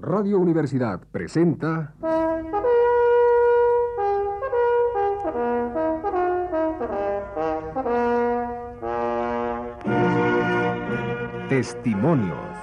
Radio 0.00 0.38
Universidad 0.38 1.00
presenta... 1.10 1.92
Testimonios. 11.48 12.57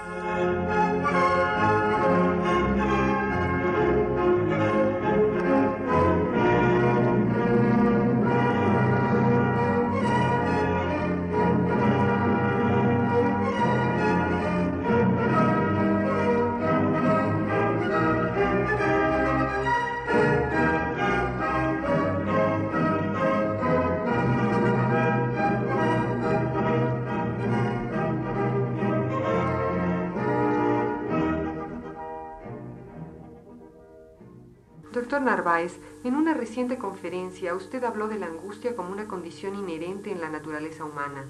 Doctor 35.06 35.22
Narváez, 35.22 35.78
en 36.04 36.16
una 36.16 36.34
reciente 36.34 36.80
conferencia 36.80 37.54
usted 37.54 37.84
habló 37.84 38.08
de 38.08 38.18
la 38.18 38.26
angustia 38.26 38.76
como 38.76 38.92
una 38.92 39.08
condición 39.08 39.54
inherente 39.54 40.12
en 40.12 40.20
la 40.20 40.30
naturaleza 40.30 40.84
humana. 40.84 41.26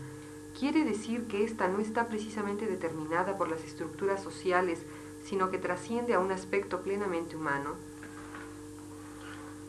¿Quiere 0.57 0.85
decir 0.85 1.27
que 1.27 1.43
ésta 1.43 1.67
no 1.67 1.79
está 1.79 2.07
precisamente 2.07 2.67
determinada 2.67 3.37
por 3.37 3.49
las 3.49 3.61
estructuras 3.65 4.23
sociales, 4.23 4.85
sino 5.25 5.51
que 5.51 5.57
trasciende 5.57 6.13
a 6.13 6.19
un 6.19 6.31
aspecto 6.31 6.83
plenamente 6.83 7.35
humano? 7.35 7.71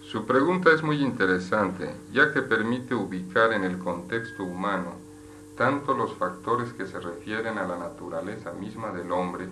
Su 0.02 0.24
pregunta 0.24 0.70
es 0.70 0.84
muy 0.84 1.02
interesante, 1.02 1.92
ya 2.12 2.32
que 2.32 2.42
permite 2.42 2.94
ubicar 2.94 3.52
en 3.54 3.64
el 3.64 3.76
contexto 3.76 4.44
humano 4.44 4.92
tanto 5.56 5.94
los 5.94 6.14
factores 6.14 6.72
que 6.74 6.86
se 6.86 7.00
refieren 7.00 7.58
a 7.58 7.66
la 7.66 7.76
naturaleza 7.76 8.52
misma 8.52 8.92
del 8.92 9.10
hombre, 9.10 9.48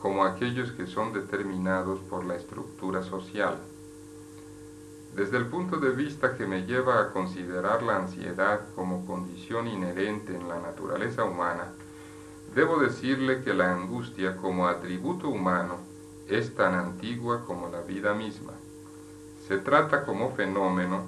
como 0.00 0.24
aquellos 0.24 0.70
que 0.70 0.86
son 0.86 1.12
determinados 1.12 1.98
por 1.98 2.24
la 2.24 2.36
estructura 2.36 3.02
social. 3.02 3.58
Desde 5.14 5.38
el 5.38 5.46
punto 5.46 5.78
de 5.78 5.90
vista 5.90 6.36
que 6.36 6.46
me 6.46 6.66
lleva 6.66 7.00
a 7.00 7.10
considerar 7.10 7.82
la 7.82 7.96
ansiedad 7.96 8.60
como 8.76 9.04
condición 9.06 9.66
inherente 9.66 10.36
en 10.36 10.48
la 10.48 10.60
naturaleza 10.60 11.24
humana, 11.24 11.72
debo 12.54 12.78
decirle 12.78 13.42
que 13.42 13.52
la 13.52 13.72
angustia 13.72 14.36
como 14.36 14.68
atributo 14.68 15.28
humano 15.28 15.78
es 16.28 16.54
tan 16.54 16.74
antigua 16.74 17.44
como 17.44 17.68
la 17.68 17.80
vida 17.80 18.14
misma. 18.14 18.52
Se 19.48 19.58
trata 19.58 20.04
como 20.04 20.30
fenómeno 20.30 21.02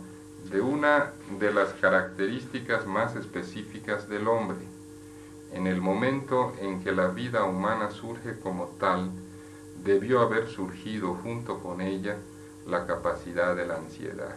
de 0.50 0.60
una 0.60 1.12
de 1.38 1.54
las 1.54 1.72
características 1.74 2.86
más 2.86 3.14
específicas 3.14 4.08
del 4.08 4.26
hombre. 4.26 4.58
En 5.52 5.68
el 5.68 5.80
momento 5.80 6.52
en 6.58 6.82
que 6.82 6.90
la 6.90 7.06
vida 7.06 7.44
humana 7.44 7.92
surge 7.92 8.40
como 8.40 8.66
tal, 8.80 9.12
debió 9.84 10.22
haber 10.22 10.48
surgido 10.48 11.14
junto 11.14 11.60
con 11.60 11.80
ella 11.80 12.16
la 12.66 12.86
capacidad 12.86 13.56
de 13.56 13.66
la 13.66 13.76
ansiedad. 13.76 14.36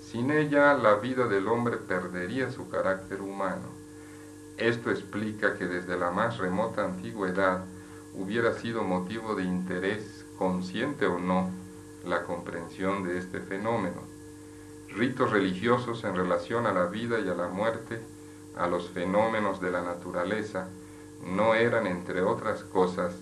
Sin 0.00 0.30
ella, 0.30 0.74
la 0.74 0.94
vida 0.94 1.26
del 1.26 1.46
hombre 1.48 1.76
perdería 1.76 2.50
su 2.50 2.68
carácter 2.68 3.20
humano. 3.22 3.68
Esto 4.56 4.90
explica 4.90 5.56
que 5.56 5.66
desde 5.66 5.96
la 5.96 6.10
más 6.10 6.38
remota 6.38 6.84
antigüedad 6.84 7.64
hubiera 8.14 8.52
sido 8.54 8.82
motivo 8.82 9.34
de 9.34 9.44
interés, 9.44 10.26
consciente 10.36 11.06
o 11.06 11.18
no, 11.18 11.50
la 12.04 12.24
comprensión 12.24 13.04
de 13.04 13.18
este 13.18 13.40
fenómeno. 13.40 14.02
Ritos 14.88 15.30
religiosos 15.30 16.02
en 16.04 16.16
relación 16.16 16.66
a 16.66 16.72
la 16.72 16.86
vida 16.86 17.20
y 17.20 17.28
a 17.28 17.34
la 17.34 17.48
muerte, 17.48 18.00
a 18.56 18.66
los 18.66 18.90
fenómenos 18.90 19.60
de 19.60 19.70
la 19.70 19.82
naturaleza, 19.82 20.68
no 21.24 21.54
eran, 21.54 21.86
entre 21.86 22.22
otras 22.22 22.64
cosas, 22.64 23.14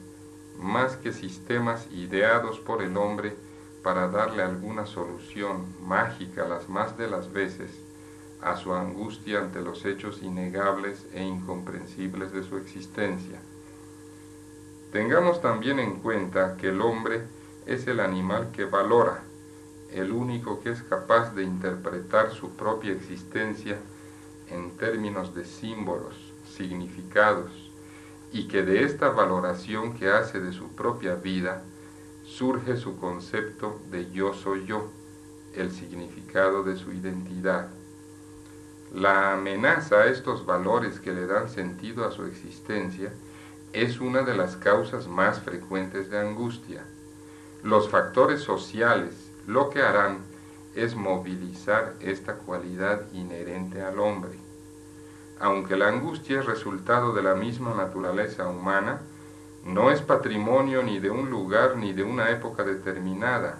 más 0.58 0.96
que 0.96 1.12
sistemas 1.12 1.86
ideados 1.92 2.58
por 2.60 2.82
el 2.82 2.96
hombre 2.96 3.36
para 3.82 4.08
darle 4.08 4.42
alguna 4.42 4.86
solución 4.86 5.66
mágica 5.86 6.46
las 6.46 6.68
más 6.68 6.96
de 6.96 7.08
las 7.08 7.32
veces 7.32 7.70
a 8.40 8.56
su 8.56 8.72
angustia 8.74 9.40
ante 9.40 9.60
los 9.60 9.84
hechos 9.84 10.22
innegables 10.22 11.06
e 11.12 11.22
incomprensibles 11.22 12.32
de 12.32 12.42
su 12.42 12.56
existencia. 12.56 13.40
Tengamos 14.92 15.42
también 15.42 15.80
en 15.80 15.96
cuenta 15.96 16.56
que 16.56 16.68
el 16.68 16.80
hombre 16.80 17.22
es 17.66 17.86
el 17.86 18.00
animal 18.00 18.50
que 18.52 18.64
valora, 18.64 19.22
el 19.92 20.12
único 20.12 20.60
que 20.60 20.70
es 20.70 20.82
capaz 20.82 21.34
de 21.34 21.42
interpretar 21.42 22.30
su 22.30 22.50
propia 22.50 22.92
existencia 22.92 23.78
en 24.50 24.76
términos 24.76 25.34
de 25.34 25.44
símbolos, 25.44 26.14
significados, 26.56 27.50
y 28.32 28.48
que 28.48 28.62
de 28.62 28.84
esta 28.84 29.10
valoración 29.10 29.94
que 29.94 30.10
hace 30.10 30.40
de 30.40 30.52
su 30.52 30.68
propia 30.68 31.14
vida 31.14 31.62
surge 32.28 32.76
su 32.76 32.98
concepto 32.98 33.80
de 33.90 34.10
yo 34.10 34.34
soy 34.34 34.66
yo, 34.66 34.90
el 35.54 35.72
significado 35.72 36.62
de 36.62 36.76
su 36.76 36.92
identidad. 36.92 37.70
La 38.92 39.32
amenaza 39.32 39.96
a 39.96 40.06
estos 40.06 40.44
valores 40.44 41.00
que 41.00 41.12
le 41.12 41.26
dan 41.26 41.48
sentido 41.48 42.06
a 42.06 42.10
su 42.10 42.26
existencia 42.26 43.12
es 43.72 44.00
una 44.00 44.22
de 44.22 44.36
las 44.36 44.56
causas 44.56 45.08
más 45.08 45.40
frecuentes 45.40 46.10
de 46.10 46.18
angustia. 46.18 46.84
Los 47.62 47.88
factores 47.88 48.42
sociales 48.42 49.30
lo 49.46 49.70
que 49.70 49.80
harán 49.80 50.18
es 50.74 50.94
movilizar 50.94 51.94
esta 52.00 52.34
cualidad 52.34 53.10
inherente 53.12 53.82
al 53.82 53.98
hombre. 53.98 54.38
Aunque 55.40 55.76
la 55.76 55.88
angustia 55.88 56.40
es 56.40 56.46
resultado 56.46 57.14
de 57.14 57.22
la 57.22 57.34
misma 57.34 57.74
naturaleza 57.74 58.48
humana, 58.48 59.00
no 59.68 59.90
es 59.90 60.00
patrimonio 60.00 60.82
ni 60.82 60.98
de 60.98 61.10
un 61.10 61.28
lugar 61.28 61.76
ni 61.76 61.92
de 61.92 62.02
una 62.02 62.30
época 62.30 62.64
determinada, 62.64 63.58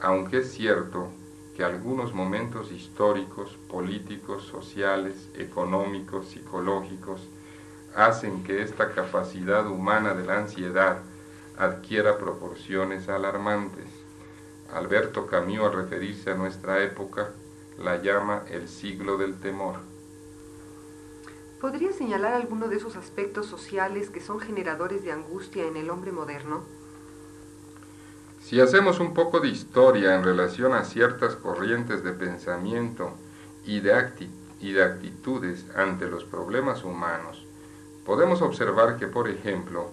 aunque 0.00 0.38
es 0.38 0.50
cierto 0.52 1.10
que 1.54 1.62
algunos 1.62 2.14
momentos 2.14 2.72
históricos, 2.72 3.58
políticos, 3.68 4.44
sociales, 4.44 5.28
económicos, 5.34 6.28
psicológicos, 6.28 7.28
hacen 7.94 8.42
que 8.42 8.62
esta 8.62 8.92
capacidad 8.92 9.66
humana 9.66 10.14
de 10.14 10.24
la 10.24 10.38
ansiedad 10.38 11.02
adquiera 11.58 12.16
proporciones 12.16 13.10
alarmantes. 13.10 13.84
Alberto 14.72 15.26
Camus, 15.26 15.60
al 15.60 15.74
referirse 15.74 16.30
a 16.30 16.36
nuestra 16.36 16.82
época, 16.82 17.32
la 17.78 18.00
llama 18.00 18.44
el 18.48 18.66
siglo 18.66 19.18
del 19.18 19.38
temor. 19.38 19.93
¿Podría 21.64 21.92
señalar 21.92 22.34
alguno 22.34 22.68
de 22.68 22.76
esos 22.76 22.94
aspectos 22.94 23.46
sociales 23.46 24.10
que 24.10 24.20
son 24.20 24.38
generadores 24.38 25.02
de 25.02 25.12
angustia 25.12 25.66
en 25.66 25.78
el 25.78 25.88
hombre 25.88 26.12
moderno? 26.12 26.62
Si 28.42 28.60
hacemos 28.60 29.00
un 29.00 29.14
poco 29.14 29.40
de 29.40 29.48
historia 29.48 30.14
en 30.14 30.24
relación 30.24 30.74
a 30.74 30.84
ciertas 30.84 31.36
corrientes 31.36 32.04
de 32.04 32.12
pensamiento 32.12 33.14
y 33.64 33.80
de, 33.80 33.94
actitudes 33.94 35.64
ante 35.74 36.06
los 36.06 36.24
problemas 36.24 36.84
humanos, 36.84 37.46
podemos 38.04 38.42
observar 38.42 38.98
que, 38.98 39.06
por 39.06 39.30
ejemplo, 39.30 39.88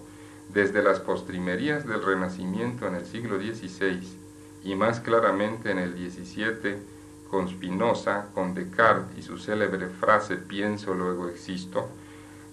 desde 0.52 0.82
las 0.82 1.00
postrimerías 1.00 1.86
del 1.86 2.04
Renacimiento 2.04 2.86
en 2.86 2.96
el 2.96 3.06
siglo 3.06 3.38
XVI 3.38 4.06
y 4.62 4.74
más 4.74 5.00
claramente 5.00 5.70
en 5.70 5.78
el 5.78 5.94
XVII, 5.94 6.82
con 7.32 7.48
Spinoza, 7.48 8.26
con 8.34 8.52
Descartes 8.52 9.16
y 9.16 9.22
su 9.22 9.38
célebre 9.38 9.88
frase 9.88 10.36
pienso, 10.36 10.92
luego 10.92 11.28
existo, 11.28 11.88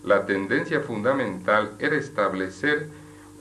la 0.06 0.26
tendencia 0.26 0.80
fundamental 0.80 1.74
era 1.80 1.98
establecer 1.98 2.88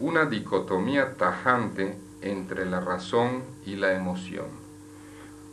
una 0.00 0.24
dicotomía 0.24 1.14
tajante 1.14 1.96
entre 2.22 2.66
la 2.66 2.80
razón 2.80 3.44
y 3.64 3.76
la 3.76 3.92
emoción. 3.92 4.46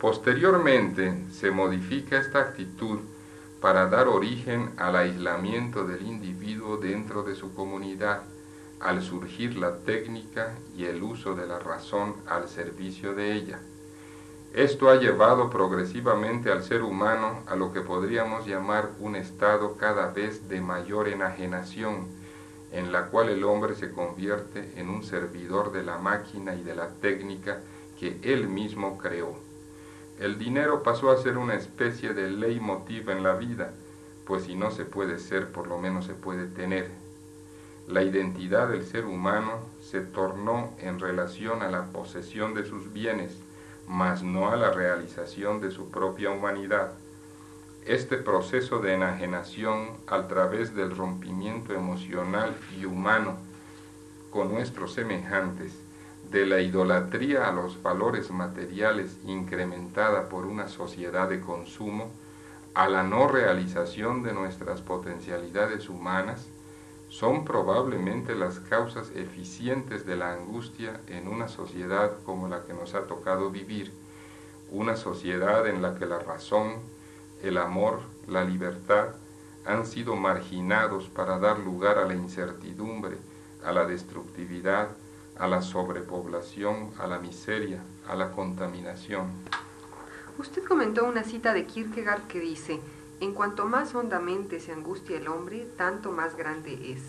Posteriormente 0.00 1.22
se 1.30 1.52
modifica 1.52 2.18
esta 2.18 2.40
actitud 2.40 2.98
para 3.60 3.86
dar 3.86 4.08
origen 4.08 4.72
al 4.78 4.96
aislamiento 4.96 5.86
del 5.86 6.02
individuo 6.02 6.78
dentro 6.78 7.22
de 7.22 7.36
su 7.36 7.54
comunidad, 7.54 8.22
al 8.80 9.02
surgir 9.02 9.56
la 9.56 9.76
técnica 9.78 10.52
y 10.76 10.86
el 10.86 11.04
uso 11.04 11.36
de 11.36 11.46
la 11.46 11.60
razón 11.60 12.16
al 12.26 12.48
servicio 12.48 13.14
de 13.14 13.34
ella. 13.34 13.60
Esto 14.56 14.88
ha 14.88 14.94
llevado 14.94 15.50
progresivamente 15.50 16.50
al 16.50 16.62
ser 16.62 16.82
humano 16.82 17.42
a 17.46 17.56
lo 17.56 17.74
que 17.74 17.82
podríamos 17.82 18.46
llamar 18.46 18.88
un 19.00 19.14
estado 19.14 19.76
cada 19.76 20.14
vez 20.14 20.48
de 20.48 20.62
mayor 20.62 21.08
enajenación, 21.08 22.06
en 22.72 22.90
la 22.90 23.08
cual 23.08 23.28
el 23.28 23.44
hombre 23.44 23.74
se 23.74 23.90
convierte 23.90 24.72
en 24.76 24.88
un 24.88 25.02
servidor 25.04 25.72
de 25.72 25.82
la 25.82 25.98
máquina 25.98 26.54
y 26.54 26.62
de 26.62 26.74
la 26.74 26.88
técnica 26.88 27.60
que 28.00 28.18
él 28.22 28.48
mismo 28.48 28.96
creó. 28.96 29.34
El 30.18 30.38
dinero 30.38 30.82
pasó 30.82 31.10
a 31.10 31.18
ser 31.18 31.36
una 31.36 31.52
especie 31.52 32.14
de 32.14 32.30
leitmotiv 32.30 33.10
en 33.10 33.22
la 33.22 33.34
vida, 33.34 33.74
pues 34.24 34.44
si 34.44 34.56
no 34.56 34.70
se 34.70 34.86
puede 34.86 35.18
ser, 35.18 35.52
por 35.52 35.66
lo 35.66 35.78
menos 35.78 36.06
se 36.06 36.14
puede 36.14 36.46
tener. 36.46 36.90
la 37.88 38.02
identidad 38.02 38.68
del 38.68 38.86
ser 38.86 39.04
humano 39.04 39.58
se 39.82 40.00
tornó 40.00 40.72
en 40.78 40.98
relación 40.98 41.60
a 41.62 41.70
la 41.70 41.84
posesión 41.92 42.54
de 42.54 42.64
sus 42.64 42.92
bienes, 42.92 43.36
mas 43.86 44.22
no 44.22 44.50
a 44.50 44.56
la 44.56 44.70
realización 44.70 45.60
de 45.60 45.70
su 45.70 45.90
propia 45.90 46.30
humanidad. 46.30 46.92
Este 47.84 48.16
proceso 48.16 48.80
de 48.80 48.94
enajenación 48.94 49.90
a 50.06 50.26
través 50.26 50.74
del 50.74 50.96
rompimiento 50.96 51.72
emocional 51.72 52.56
y 52.78 52.84
humano 52.84 53.36
con 54.30 54.52
nuestros 54.52 54.92
semejantes, 54.94 55.72
de 56.30 56.44
la 56.44 56.60
idolatría 56.60 57.48
a 57.48 57.52
los 57.52 57.80
valores 57.82 58.30
materiales 58.30 59.16
incrementada 59.24 60.28
por 60.28 60.44
una 60.46 60.68
sociedad 60.68 61.28
de 61.28 61.40
consumo, 61.40 62.10
a 62.74 62.88
la 62.88 63.02
no 63.02 63.28
realización 63.28 64.22
de 64.22 64.32
nuestras 64.32 64.82
potencialidades 64.82 65.88
humanas, 65.88 66.48
son 67.08 67.44
probablemente 67.44 68.34
las 68.34 68.58
causas 68.60 69.10
eficientes 69.14 70.04
de 70.06 70.16
la 70.16 70.32
angustia 70.32 71.00
en 71.06 71.28
una 71.28 71.48
sociedad 71.48 72.12
como 72.24 72.48
la 72.48 72.64
que 72.64 72.74
nos 72.74 72.94
ha 72.94 73.06
tocado 73.06 73.50
vivir, 73.50 73.92
una 74.70 74.96
sociedad 74.96 75.66
en 75.68 75.82
la 75.82 75.94
que 75.94 76.06
la 76.06 76.18
razón, 76.18 76.74
el 77.42 77.58
amor, 77.58 78.00
la 78.26 78.44
libertad 78.44 79.14
han 79.64 79.86
sido 79.86 80.16
marginados 80.16 81.08
para 81.08 81.38
dar 81.38 81.58
lugar 81.58 81.98
a 81.98 82.06
la 82.06 82.14
incertidumbre, 82.14 83.16
a 83.64 83.72
la 83.72 83.84
destructividad, 83.84 84.88
a 85.38 85.46
la 85.46 85.62
sobrepoblación, 85.62 86.92
a 86.98 87.06
la 87.06 87.18
miseria, 87.18 87.82
a 88.08 88.14
la 88.14 88.32
contaminación. 88.32 89.26
Usted 90.38 90.64
comentó 90.64 91.04
una 91.04 91.24
cita 91.24 91.52
de 91.52 91.66
Kierkegaard 91.66 92.26
que 92.26 92.40
dice, 92.40 92.80
en 93.20 93.32
cuanto 93.32 93.66
más 93.66 93.94
hondamente 93.94 94.60
se 94.60 94.72
angustia 94.72 95.16
el 95.16 95.28
hombre, 95.28 95.66
tanto 95.76 96.12
más 96.12 96.36
grande 96.36 96.92
es. 96.92 97.00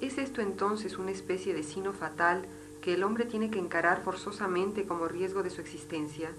¿Es 0.00 0.18
esto 0.18 0.40
entonces 0.40 0.98
una 0.98 1.10
especie 1.10 1.54
de 1.54 1.62
sino 1.62 1.92
fatal 1.92 2.46
que 2.80 2.94
el 2.94 3.04
hombre 3.04 3.26
tiene 3.26 3.50
que 3.50 3.58
encarar 3.58 4.02
forzosamente 4.02 4.86
como 4.86 5.06
riesgo 5.06 5.42
de 5.42 5.50
su 5.50 5.60
existencia? 5.60 6.30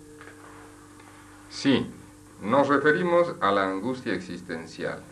Sí, 1.49 1.85
nos 2.41 2.67
referimos 2.67 3.35
a 3.39 3.51
la 3.51 3.69
angustia 3.69 4.13
existencial, 4.13 5.03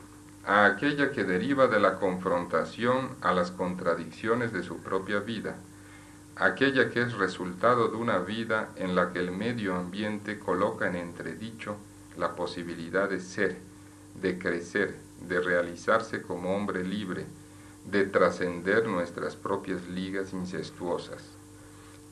a 0.45 0.65
aquella 0.65 1.11
que 1.11 1.23
deriva 1.23 1.67
de 1.67 1.79
la 1.79 1.99
confrontación 1.99 3.09
a 3.21 3.33
las 3.33 3.51
contradicciones 3.51 4.51
de 4.51 4.63
su 4.63 4.77
propia 4.79 5.19
vida, 5.19 5.55
aquella 6.35 6.89
que 6.89 7.01
es 7.01 7.13
resultado 7.13 7.89
de 7.89 7.97
una 7.97 8.17
vida 8.19 8.69
en 8.77 8.95
la 8.95 9.13
que 9.13 9.19
el 9.19 9.31
medio 9.31 9.75
ambiente 9.75 10.39
coloca 10.39 10.87
en 10.87 10.95
entredicho 10.95 11.75
la 12.17 12.35
posibilidad 12.35 13.09
de 13.09 13.19
ser, 13.19 13.68
de 14.21 14.37
crecer, 14.37 14.95
de 15.27 15.39
realizarse 15.39 16.21
como 16.21 16.55
hombre 16.55 16.83
libre, 16.83 17.25
de 17.85 18.05
trascender 18.05 18.87
nuestras 18.87 19.35
propias 19.35 19.87
ligas 19.87 20.33
incestuosas. 20.33 21.23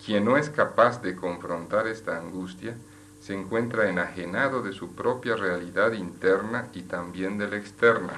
Quien 0.04 0.26
no 0.26 0.38
es 0.38 0.50
capaz 0.50 1.02
de 1.02 1.16
confrontar 1.16 1.88
esta 1.88 2.18
angustia, 2.18 2.76
se 3.20 3.34
encuentra 3.34 3.90
enajenado 3.90 4.62
de 4.62 4.74
su 4.74 4.94
propia 4.94 5.36
realidad 5.36 5.94
interna 5.94 6.70
y 6.74 6.84
también 6.84 7.38
de 7.38 7.48
la 7.50 7.58
externa. 7.58 8.14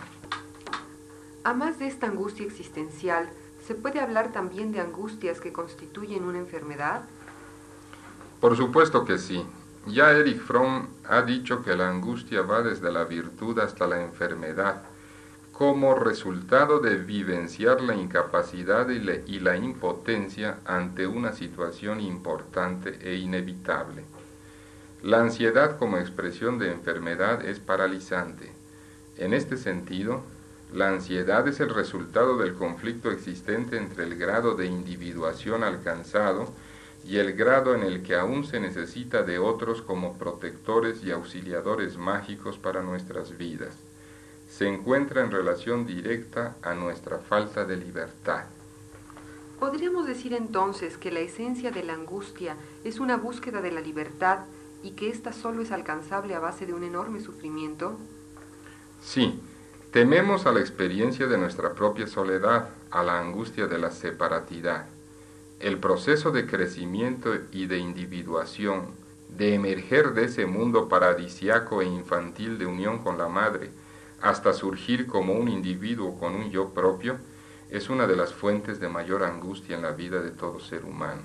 A 1.43 1.53
más 1.53 1.79
de 1.79 1.87
esta 1.87 2.07
angustia 2.07 2.45
existencial, 2.45 3.29
¿se 3.65 3.75
puede 3.75 3.99
hablar 3.99 4.31
también 4.31 4.71
de 4.71 4.81
angustias 4.81 5.39
que 5.39 5.53
constituyen 5.53 6.23
una 6.23 6.37
enfermedad? 6.37 7.03
Por 8.39 8.55
supuesto 8.55 9.05
que 9.05 9.17
sí. 9.17 9.45
Ya 9.87 10.11
Erich 10.11 10.39
Fromm 10.39 10.87
ha 11.07 11.21
dicho 11.21 11.63
que 11.63 11.75
la 11.75 11.89
angustia 11.89 12.41
va 12.41 12.61
desde 12.61 12.91
la 12.91 13.05
virtud 13.05 13.57
hasta 13.59 13.87
la 13.87 14.01
enfermedad, 14.01 14.83
como 15.53 15.95
resultado 15.95 16.79
de 16.79 16.95
vivenciar 16.95 17.81
la 17.81 17.95
incapacidad 17.95 18.87
y 18.89 19.39
la, 19.39 19.57
impotencia 19.57 20.59
ante 20.65 21.05
una 21.05 21.33
situación 21.33 21.99
importante 21.99 22.97
e 23.01 23.15
inevitable. 23.15 24.03
La 25.03 25.19
ansiedad 25.19 25.77
como 25.77 25.97
expresión 25.97 26.59
de 26.59 26.71
enfermedad 26.71 27.45
es 27.45 27.59
paralizante. 27.59 28.51
En 29.17 29.33
este 29.33 29.57
sentido, 29.57 30.23
la 30.73 30.89
ansiedad 30.89 31.47
es 31.47 31.59
el 31.59 31.73
resultado 31.73 32.37
del 32.37 32.53
conflicto 32.53 33.11
existente 33.11 33.77
entre 33.77 34.03
el 34.03 34.15
grado 34.17 34.55
de 34.55 34.67
individuación 34.67 35.63
alcanzado 35.63 36.53
y 37.05 37.17
el 37.17 37.33
grado 37.33 37.75
en 37.75 37.83
el 37.83 38.03
que 38.03 38.15
aún 38.15 38.45
se 38.45 38.59
necesita 38.59 39.23
de 39.23 39.39
otros 39.39 39.81
como 39.81 40.17
protectores 40.17 41.03
y 41.03 41.11
auxiliadores 41.11 41.97
mágicos 41.97 42.57
para 42.57 42.81
nuestras 42.81 43.37
vidas. 43.37 43.75
Se 44.49 44.67
encuentra 44.67 45.21
en 45.21 45.31
relación 45.31 45.85
directa 45.85 46.55
a 46.61 46.73
nuestra 46.73 47.19
falta 47.19 47.65
de 47.65 47.77
libertad. 47.77 48.45
¿Podríamos 49.59 50.07
decir 50.07 50.33
entonces 50.33 50.97
que 50.97 51.11
la 51.11 51.19
esencia 51.19 51.71
de 51.71 51.83
la 51.83 51.93
angustia 51.93 52.55
es 52.83 52.99
una 52.99 53.17
búsqueda 53.17 53.61
de 53.61 53.71
la 53.71 53.81
libertad 53.81 54.39
y 54.83 54.91
que 54.91 55.09
ésta 55.09 55.33
solo 55.33 55.61
es 55.61 55.71
alcanzable 55.71 56.33
a 56.33 56.39
base 56.39 56.65
de 56.65 56.73
un 56.73 56.83
enorme 56.83 57.19
sufrimiento? 57.19 57.97
Sí, 59.01 59.39
tememos 59.91 60.45
a 60.45 60.51
la 60.51 60.61
experiencia 60.61 61.27
de 61.27 61.37
nuestra 61.37 61.73
propia 61.73 62.07
soledad, 62.07 62.69
a 62.91 63.03
la 63.03 63.19
angustia 63.19 63.67
de 63.67 63.77
la 63.77 63.91
separatidad 63.91 64.85
el 65.59 65.77
proceso 65.77 66.31
de 66.31 66.45
crecimiento 66.45 67.33
y 67.51 67.65
de 67.65 67.79
individuación, 67.79 68.91
de 69.27 69.55
emerger 69.55 70.13
de 70.13 70.25
ese 70.25 70.45
mundo 70.45 70.87
paradisiaco 70.87 71.81
e 71.81 71.85
infantil 71.85 72.57
de 72.57 72.65
unión 72.65 72.99
con 72.99 73.17
la 73.17 73.27
madre, 73.27 73.71
hasta 74.21 74.53
surgir 74.53 75.07
como 75.07 75.33
un 75.33 75.49
individuo 75.49 76.17
con 76.17 76.35
un 76.35 76.49
yo 76.49 76.69
propio, 76.69 77.17
es 77.69 77.89
una 77.89 78.07
de 78.07 78.15
las 78.15 78.33
fuentes 78.33 78.79
de 78.79 78.87
mayor 78.87 79.23
angustia 79.23 79.75
en 79.75 79.83
la 79.83 79.91
vida 79.91 80.21
de 80.21 80.31
todo 80.31 80.59
ser 80.59 80.85
humano. 80.85 81.23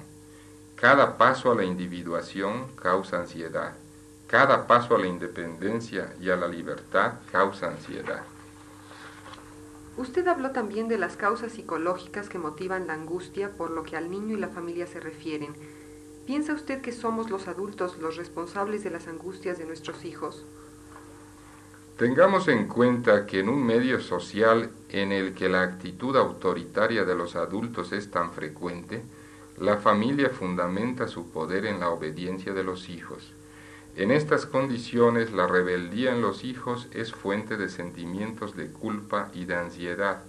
Cada 0.74 1.16
paso 1.16 1.52
a 1.52 1.54
la 1.54 1.64
individuación 1.64 2.66
causa 2.74 3.20
ansiedad. 3.20 3.74
Cada 4.26 4.66
paso 4.66 4.96
a 4.96 4.98
la 4.98 5.06
independencia 5.06 6.12
y 6.20 6.30
a 6.30 6.36
la 6.36 6.48
libertad 6.48 7.14
causa 7.30 7.68
ansiedad. 7.68 8.22
Usted 9.96 10.26
habló 10.26 10.50
también 10.50 10.88
de 10.88 10.98
las 10.98 11.16
causas 11.16 11.52
psicológicas 11.52 12.28
que 12.28 12.38
motivan 12.38 12.88
la 12.88 12.94
angustia 12.94 13.52
por 13.52 13.70
lo 13.70 13.84
que 13.84 13.96
al 13.96 14.10
niño 14.10 14.36
y 14.36 14.40
la 14.40 14.48
familia 14.48 14.88
se 14.88 14.98
refieren. 14.98 15.54
¿Piensa 16.26 16.52
usted 16.52 16.80
que 16.80 16.90
somos 16.90 17.30
los 17.30 17.46
adultos 17.46 17.98
los 17.98 18.16
responsables 18.16 18.82
de 18.82 18.90
las 18.90 19.06
angustias 19.06 19.58
de 19.58 19.66
nuestros 19.66 20.04
hijos? 20.04 20.44
Tengamos 21.96 22.48
en 22.48 22.66
cuenta 22.66 23.24
que 23.24 23.38
en 23.38 23.48
un 23.48 23.64
medio 23.64 24.00
social 24.00 24.70
en 24.88 25.12
el 25.12 25.32
que 25.32 25.48
la 25.48 25.62
actitud 25.62 26.16
autoritaria 26.16 27.04
de 27.04 27.14
los 27.14 27.36
adultos 27.36 27.92
es 27.92 28.10
tan 28.10 28.32
frecuente, 28.32 29.02
la 29.58 29.76
familia 29.76 30.30
fundamenta 30.30 31.06
su 31.06 31.30
poder 31.30 31.66
en 31.66 31.78
la 31.78 31.90
obediencia 31.90 32.52
de 32.52 32.64
los 32.64 32.88
hijos. 32.88 33.32
En 33.96 34.10
estas 34.10 34.44
condiciones 34.44 35.30
la 35.30 35.46
rebeldía 35.46 36.12
en 36.12 36.20
los 36.20 36.42
hijos 36.42 36.88
es 36.92 37.12
fuente 37.12 37.56
de 37.56 37.68
sentimientos 37.68 38.56
de 38.56 38.68
culpa 38.68 39.30
y 39.32 39.44
de 39.44 39.54
ansiedad, 39.54 40.22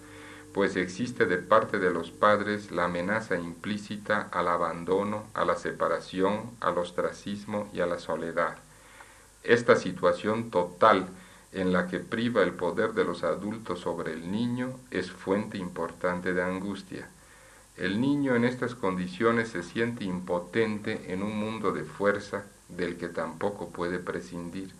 pues 0.53 0.75
existe 0.75 1.25
de 1.25 1.37
parte 1.37 1.79
de 1.79 1.91
los 1.91 2.11
padres 2.11 2.69
la 2.69 2.85
amenaza 2.85 3.37
implícita 3.37 4.29
al 4.31 4.47
abandono, 4.49 5.23
a 5.33 5.45
la 5.45 5.55
separación, 5.55 6.51
al 6.61 6.77
ostracismo 6.77 7.67
y 7.73 7.79
a 7.81 7.87
la 7.87 7.97
soledad. 7.97 8.55
Esta 9.43 9.75
situación 9.75 10.51
total 10.51 11.07
en 11.51 11.73
la 11.73 11.87
que 11.87 11.99
priva 11.99 12.43
el 12.43 12.53
poder 12.53 12.93
de 12.93 13.03
los 13.03 13.23
adultos 13.23 13.79
sobre 13.79 14.13
el 14.13 14.31
niño 14.31 14.79
es 14.91 15.09
fuente 15.09 15.57
importante 15.57 16.33
de 16.33 16.43
angustia. 16.43 17.09
El 17.77 17.99
niño 17.99 18.35
en 18.35 18.45
estas 18.45 18.75
condiciones 18.75 19.49
se 19.49 19.63
siente 19.63 20.03
impotente 20.03 21.11
en 21.11 21.23
un 21.23 21.35
mundo 21.37 21.71
de 21.71 21.83
fuerza, 21.83 22.45
del 22.69 22.97
que 22.97 23.09
tampoco 23.09 23.69
puede 23.69 23.99
prescindir. 23.99 24.73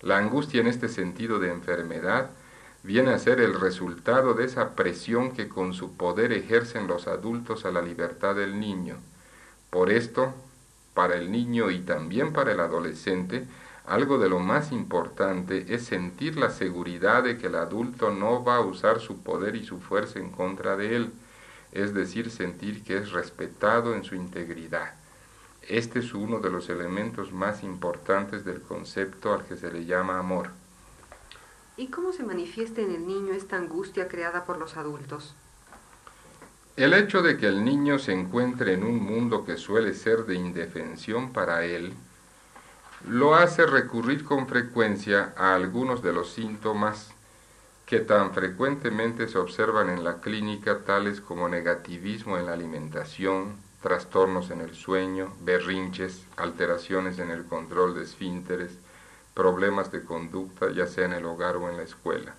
La 0.00 0.18
angustia 0.18 0.60
en 0.60 0.66
este 0.66 0.88
sentido 0.88 1.38
de 1.38 1.50
enfermedad 1.50 2.30
viene 2.82 3.12
a 3.12 3.18
ser 3.18 3.40
el 3.40 3.60
resultado 3.60 4.34
de 4.34 4.44
esa 4.44 4.74
presión 4.74 5.32
que 5.32 5.48
con 5.48 5.74
su 5.74 5.96
poder 5.96 6.32
ejercen 6.32 6.86
los 6.86 7.06
adultos 7.06 7.64
a 7.64 7.70
la 7.70 7.82
libertad 7.82 8.34
del 8.34 8.58
niño. 8.58 8.96
Por 9.68 9.90
esto, 9.90 10.34
para 10.94 11.16
el 11.16 11.30
niño 11.30 11.70
y 11.70 11.80
también 11.80 12.32
para 12.32 12.52
el 12.52 12.60
adolescente, 12.60 13.46
algo 13.86 14.18
de 14.18 14.28
lo 14.28 14.38
más 14.38 14.72
importante 14.72 15.66
es 15.74 15.84
sentir 15.84 16.36
la 16.36 16.50
seguridad 16.50 17.24
de 17.24 17.38
que 17.38 17.48
el 17.48 17.56
adulto 17.56 18.10
no 18.10 18.44
va 18.44 18.56
a 18.56 18.60
usar 18.60 19.00
su 19.00 19.22
poder 19.22 19.56
y 19.56 19.64
su 19.64 19.80
fuerza 19.80 20.18
en 20.18 20.30
contra 20.30 20.76
de 20.76 20.96
él, 20.96 21.12
es 21.72 21.92
decir, 21.92 22.30
sentir 22.30 22.82
que 22.84 22.98
es 22.98 23.12
respetado 23.12 23.94
en 23.94 24.04
su 24.04 24.14
integridad. 24.14 24.99
Este 25.70 26.00
es 26.00 26.14
uno 26.14 26.40
de 26.40 26.50
los 26.50 26.68
elementos 26.68 27.30
más 27.30 27.62
importantes 27.62 28.44
del 28.44 28.60
concepto 28.60 29.32
al 29.32 29.44
que 29.44 29.56
se 29.56 29.70
le 29.70 29.84
llama 29.84 30.18
amor. 30.18 30.48
¿Y 31.76 31.86
cómo 31.86 32.12
se 32.12 32.24
manifiesta 32.24 32.80
en 32.80 32.90
el 32.90 33.06
niño 33.06 33.32
esta 33.34 33.56
angustia 33.56 34.08
creada 34.08 34.44
por 34.44 34.58
los 34.58 34.76
adultos? 34.76 35.32
El 36.76 36.92
hecho 36.92 37.22
de 37.22 37.36
que 37.36 37.46
el 37.46 37.64
niño 37.64 38.00
se 38.00 38.12
encuentre 38.12 38.72
en 38.72 38.82
un 38.82 39.00
mundo 39.00 39.44
que 39.44 39.56
suele 39.56 39.94
ser 39.94 40.26
de 40.26 40.34
indefensión 40.34 41.32
para 41.32 41.64
él, 41.64 41.94
lo 43.06 43.36
hace 43.36 43.64
recurrir 43.64 44.24
con 44.24 44.48
frecuencia 44.48 45.34
a 45.36 45.54
algunos 45.54 46.02
de 46.02 46.12
los 46.12 46.32
síntomas 46.32 47.12
que 47.86 48.00
tan 48.00 48.34
frecuentemente 48.34 49.28
se 49.28 49.38
observan 49.38 49.88
en 49.88 50.02
la 50.02 50.20
clínica, 50.20 50.80
tales 50.80 51.20
como 51.20 51.48
negativismo 51.48 52.38
en 52.38 52.46
la 52.46 52.54
alimentación, 52.54 53.69
trastornos 53.82 54.50
en 54.50 54.60
el 54.60 54.74
sueño, 54.74 55.32
berrinches, 55.40 56.24
alteraciones 56.36 57.18
en 57.18 57.30
el 57.30 57.44
control 57.44 57.94
de 57.94 58.04
esfínteres, 58.04 58.72
problemas 59.34 59.90
de 59.90 60.04
conducta, 60.04 60.70
ya 60.70 60.86
sea 60.86 61.06
en 61.06 61.12
el 61.12 61.24
hogar 61.24 61.56
o 61.56 61.68
en 61.68 61.76
la 61.76 61.82
escuela. 61.82 62.34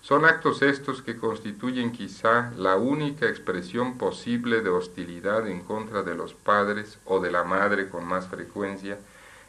Son 0.00 0.26
actos 0.26 0.60
estos 0.60 1.00
que 1.00 1.16
constituyen 1.16 1.92
quizá 1.92 2.52
la 2.56 2.76
única 2.76 3.26
expresión 3.26 3.96
posible 3.96 4.60
de 4.60 4.68
hostilidad 4.68 5.48
en 5.48 5.60
contra 5.62 6.02
de 6.02 6.14
los 6.14 6.34
padres 6.34 6.98
o 7.06 7.20
de 7.20 7.32
la 7.32 7.44
madre 7.44 7.88
con 7.88 8.04
más 8.04 8.28
frecuencia 8.28 8.98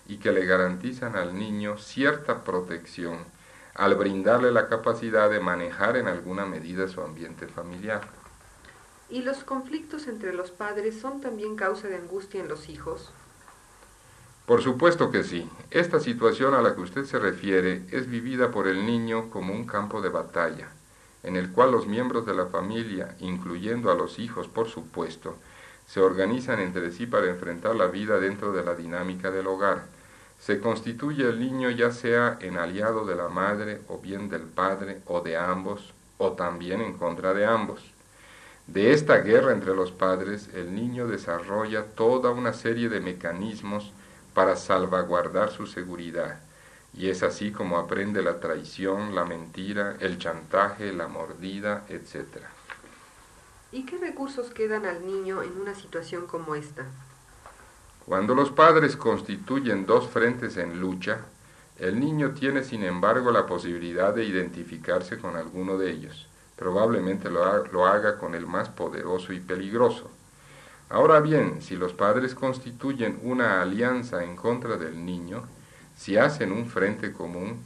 y 0.07 0.17
que 0.17 0.31
le 0.31 0.45
garantizan 0.45 1.17
al 1.17 1.37
niño 1.37 1.77
cierta 1.77 2.43
protección 2.43 3.17
al 3.75 3.95
brindarle 3.95 4.51
la 4.51 4.69
capacidad 4.69 5.29
de 5.29 5.41
manejar 5.41 5.97
en 5.97 6.07
alguna 6.07 6.45
medida 6.45 6.87
su 6.87 7.01
ambiente 7.01 7.47
familiar. 7.47 8.01
¿Y 9.09 9.21
los 9.21 9.43
conflictos 9.43 10.07
entre 10.07 10.33
los 10.33 10.49
padres 10.49 10.99
son 10.99 11.21
también 11.21 11.55
causa 11.55 11.87
de 11.87 11.97
angustia 11.97 12.41
en 12.41 12.47
los 12.47 12.69
hijos? 12.69 13.11
Por 14.47 14.63
supuesto 14.63 15.11
que 15.11 15.23
sí. 15.23 15.47
Esta 15.69 15.99
situación 15.99 16.55
a 16.55 16.61
la 16.61 16.75
que 16.75 16.81
usted 16.81 17.05
se 17.05 17.19
refiere 17.19 17.83
es 17.91 18.09
vivida 18.09 18.51
por 18.51 18.67
el 18.67 18.85
niño 18.85 19.29
como 19.29 19.53
un 19.53 19.65
campo 19.65 20.01
de 20.01 20.09
batalla, 20.09 20.69
en 21.23 21.35
el 21.35 21.51
cual 21.51 21.71
los 21.71 21.87
miembros 21.87 22.25
de 22.25 22.33
la 22.33 22.47
familia, 22.47 23.15
incluyendo 23.19 23.91
a 23.91 23.95
los 23.95 24.17
hijos 24.17 24.47
por 24.47 24.69
supuesto, 24.69 25.35
se 25.87 25.99
organizan 25.99 26.59
entre 26.59 26.91
sí 26.91 27.05
para 27.05 27.29
enfrentar 27.29 27.75
la 27.75 27.87
vida 27.87 28.19
dentro 28.19 28.53
de 28.53 28.63
la 28.63 28.75
dinámica 28.75 29.29
del 29.29 29.47
hogar. 29.47 29.85
Se 30.39 30.59
constituye 30.59 31.29
el 31.29 31.39
niño 31.39 31.69
ya 31.69 31.91
sea 31.91 32.37
en 32.41 32.57
aliado 32.57 33.05
de 33.05 33.15
la 33.15 33.29
madre 33.29 33.81
o 33.87 33.99
bien 33.99 34.29
del 34.29 34.43
padre 34.43 35.01
o 35.05 35.21
de 35.21 35.37
ambos 35.37 35.93
o 36.17 36.33
también 36.33 36.81
en 36.81 36.97
contra 36.97 37.33
de 37.33 37.45
ambos. 37.45 37.94
De 38.67 38.93
esta 38.93 39.17
guerra 39.17 39.51
entre 39.51 39.75
los 39.75 39.91
padres, 39.91 40.49
el 40.53 40.73
niño 40.73 41.07
desarrolla 41.07 41.85
toda 41.85 42.31
una 42.31 42.51
serie 42.53 42.89
de 42.89 42.99
mecanismos 42.99 43.91
para 44.33 44.55
salvaguardar 44.55 45.51
su 45.51 45.67
seguridad. 45.67 46.39
Y 46.93 47.09
es 47.09 47.23
así 47.23 47.51
como 47.51 47.77
aprende 47.77 48.23
la 48.23 48.39
traición, 48.39 49.13
la 49.13 49.23
mentira, 49.23 49.97
el 49.99 50.17
chantaje, 50.17 50.93
la 50.93 51.07
mordida, 51.07 51.85
etc. 51.89 52.43
¿Y 53.71 53.85
qué 53.85 53.97
recursos 53.97 54.49
quedan 54.49 54.85
al 54.85 55.05
niño 55.05 55.43
en 55.43 55.59
una 55.59 55.75
situación 55.75 56.25
como 56.25 56.55
esta? 56.55 56.85
Cuando 58.05 58.33
los 58.33 58.49
padres 58.49 58.95
constituyen 58.95 59.85
dos 59.85 60.07
frentes 60.07 60.57
en 60.57 60.79
lucha, 60.79 61.19
el 61.77 61.99
niño 61.99 62.31
tiene 62.31 62.63
sin 62.63 62.83
embargo 62.83 63.31
la 63.31 63.45
posibilidad 63.45 64.13
de 64.13 64.23
identificarse 64.23 65.17
con 65.17 65.35
alguno 65.35 65.77
de 65.77 65.91
ellos. 65.91 66.27
Probablemente 66.55 67.29
lo, 67.29 67.85
haga 67.85 68.17
con 68.17 68.33
el 68.35 68.47
más 68.47 68.69
poderoso 68.69 69.33
y 69.33 69.39
peligroso. 69.39 70.09
Ahora 70.89 71.19
bien, 71.19 71.61
si 71.61 71.75
los 71.75 71.93
padres 71.93 72.35
constituyen 72.35 73.19
una 73.23 73.61
alianza 73.61 74.23
en 74.23 74.35
contra 74.35 74.77
del 74.77 75.05
niño, 75.05 75.43
si 75.97 76.17
hacen 76.17 76.51
un 76.51 76.67
frente 76.67 77.11
común, 77.11 77.63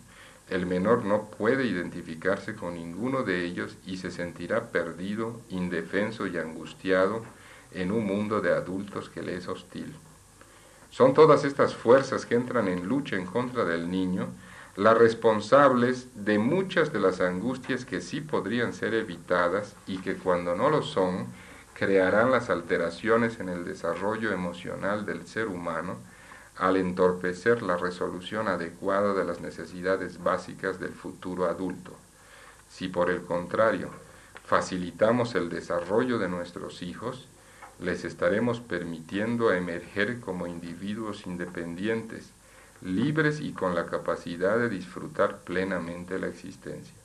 el 0.49 0.65
menor 0.65 1.05
no 1.05 1.25
puede 1.25 1.65
identificarse 1.65 2.55
con 2.55 2.73
ninguno 2.73 3.23
de 3.23 3.45
ellos 3.45 3.75
y 3.85 3.97
se 3.97 4.09
sentirá 4.09 4.71
perdido, 4.71 5.41
indefenso 5.49 6.25
y 6.25 6.37
angustiado 6.37 7.23
en 7.71 7.91
un 7.91 8.05
mundo 8.05 8.41
de 8.41 8.51
adultos 8.51 9.09
que 9.09 9.21
le 9.21 9.35
es 9.35 9.47
hostil. 9.47 9.93
Son 10.89 11.13
todas 11.13 11.43
estas 11.43 11.75
fuerzas 11.75 12.25
que 12.25 12.33
entran 12.33 12.67
en 12.67 12.87
lucha 12.87 13.15
en 13.15 13.27
contra 13.27 13.63
del 13.63 13.91
niño 13.91 14.29
las 14.79 14.97
responsables 14.97 16.07
de 16.15 16.39
muchas 16.39 16.93
de 16.93 17.01
las 17.01 17.19
angustias 17.19 17.83
que 17.83 17.99
sí 17.99 18.21
podrían 18.21 18.71
ser 18.71 18.93
evitadas 18.93 19.75
y 19.87 19.97
que 19.97 20.15
cuando 20.15 20.55
no 20.55 20.69
lo 20.69 20.83
son, 20.83 21.27
crearán 21.73 22.31
las 22.31 22.49
alteraciones 22.49 23.41
en 23.41 23.49
el 23.49 23.65
desarrollo 23.65 24.31
emocional 24.31 25.05
del 25.05 25.27
ser 25.27 25.47
humano 25.47 25.97
al 26.55 26.77
entorpecer 26.77 27.61
la 27.61 27.75
resolución 27.75 28.47
adecuada 28.47 29.13
de 29.13 29.25
las 29.25 29.41
necesidades 29.41 30.23
básicas 30.23 30.79
del 30.79 30.93
futuro 30.93 31.47
adulto. 31.49 31.91
Si 32.69 32.87
por 32.87 33.09
el 33.09 33.23
contrario 33.23 33.89
facilitamos 34.45 35.35
el 35.35 35.49
desarrollo 35.49 36.19
de 36.19 36.29
nuestros 36.29 36.83
hijos, 36.83 37.27
les 37.81 38.05
estaremos 38.05 38.61
permitiendo 38.61 39.51
emerger 39.51 40.21
como 40.21 40.47
individuos 40.47 41.25
independientes, 41.25 42.31
libres 42.81 43.39
y 43.41 43.51
con 43.51 43.75
la 43.75 43.85
capacidad 43.85 44.57
de 44.57 44.69
disfrutar 44.69 45.39
plenamente 45.39 46.19
la 46.19 46.27
existencia. 46.27 46.95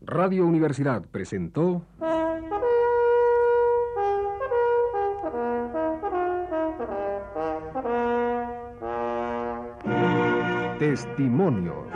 Radio 0.00 0.46
Universidad 0.46 1.02
presentó 1.10 1.82
Testimonio. 10.78 11.86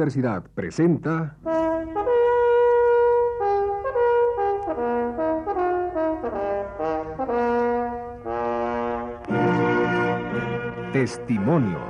Universidad 0.00 0.42
presenta... 0.54 1.36
Testimonios. 10.94 11.89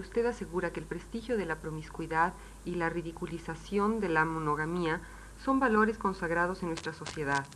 Usted 0.00 0.26
asegura 0.26 0.72
que 0.72 0.80
el 0.80 0.86
prestigio 0.86 1.36
de 1.36 1.46
la 1.46 1.56
promiscuidad 1.56 2.34
y 2.64 2.74
la 2.74 2.88
ridiculización 2.88 4.00
de 4.00 4.08
la 4.08 4.24
monogamía 4.24 5.00
son 5.44 5.60
valores 5.60 5.98
consagrados 5.98 6.62
en 6.62 6.68
nuestra 6.68 6.92
sociedad. 6.92 7.46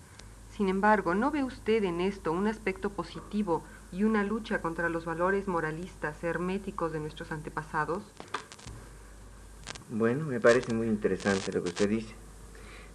Sin 0.57 0.69
embargo, 0.69 1.15
¿no 1.15 1.31
ve 1.31 1.43
usted 1.43 1.83
en 1.83 2.01
esto 2.01 2.31
un 2.31 2.47
aspecto 2.47 2.91
positivo 2.91 3.65
y 3.91 4.05
una 4.05 4.23
lucha 4.23 4.63
contra 4.63 4.89
los 4.89 5.05
valores 5.05 5.49
moralistas 5.49 6.23
herméticos 6.23 6.93
de 6.93 7.01
nuestros 7.01 7.33
antepasados? 7.33 8.03
Bueno, 9.91 10.25
me 10.25 10.41
parece 10.41 10.73
muy 10.73 10.87
interesante 10.87 11.53
lo 11.53 11.63
que 11.63 11.71
usted 11.71 11.89
dice. 11.89 12.15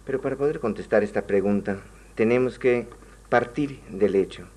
Pero 0.06 0.20
para 0.20 0.36
poder 0.36 0.60
contestar 0.60 1.02
esta 1.02 1.26
pregunta, 1.26 1.82
tenemos 2.14 2.58
que 2.58 2.88
partir 3.28 3.80
del 3.90 4.14
hecho 4.14 4.48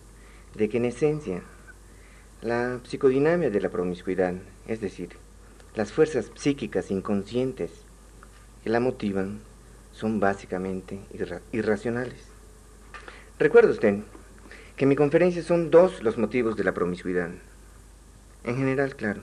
de 0.56 0.70
que 0.70 0.78
en 0.78 0.86
esencia 0.86 1.44
la 2.44 2.82
psicodinamia 2.84 3.50
de 3.50 3.62
la 3.62 3.70
promiscuidad, 3.70 4.34
es 4.68 4.82
decir, 4.82 5.12
las 5.76 5.94
fuerzas 5.94 6.30
psíquicas 6.36 6.92
inconscientes 6.92 7.72
que 8.64 8.70
la 8.70 8.82
motivan, 8.82 9.40
son 9.94 10.20
básicamente 10.20 11.00
irracionales. 11.54 12.28
Recuerda 13.40 13.72
usted 13.72 14.00
que 14.76 14.84
en 14.84 14.90
mi 14.90 14.96
conferencia 14.96 15.42
son 15.42 15.72
dos 15.72 16.04
los 16.04 16.18
motivos 16.18 16.58
de 16.58 16.66
la 16.66 16.74
promiscuidad. 16.74 17.30
En 18.44 18.58
general, 18.58 18.98
claro, 18.98 19.22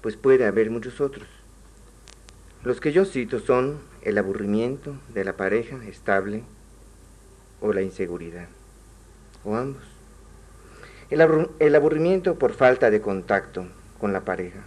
pues 0.00 0.16
puede 0.16 0.46
haber 0.46 0.70
muchos 0.70 1.00
otros. 1.00 1.26
Los 2.62 2.80
que 2.80 2.92
yo 2.92 3.06
cito 3.06 3.40
son 3.40 3.80
el 4.02 4.18
aburrimiento 4.18 4.94
de 5.14 5.24
la 5.24 5.36
pareja 5.36 5.84
estable 5.84 6.44
o 7.60 7.72
la 7.72 7.82
inseguridad, 7.82 8.48
o 9.44 9.56
ambos. 9.56 9.87
El, 11.10 11.74
aburrimiento 11.74 12.34
por 12.34 12.52
falta 12.52 12.90
de 12.90 13.00
contacto 13.00 13.66
con 13.98 14.12
la 14.12 14.26
pareja, 14.26 14.58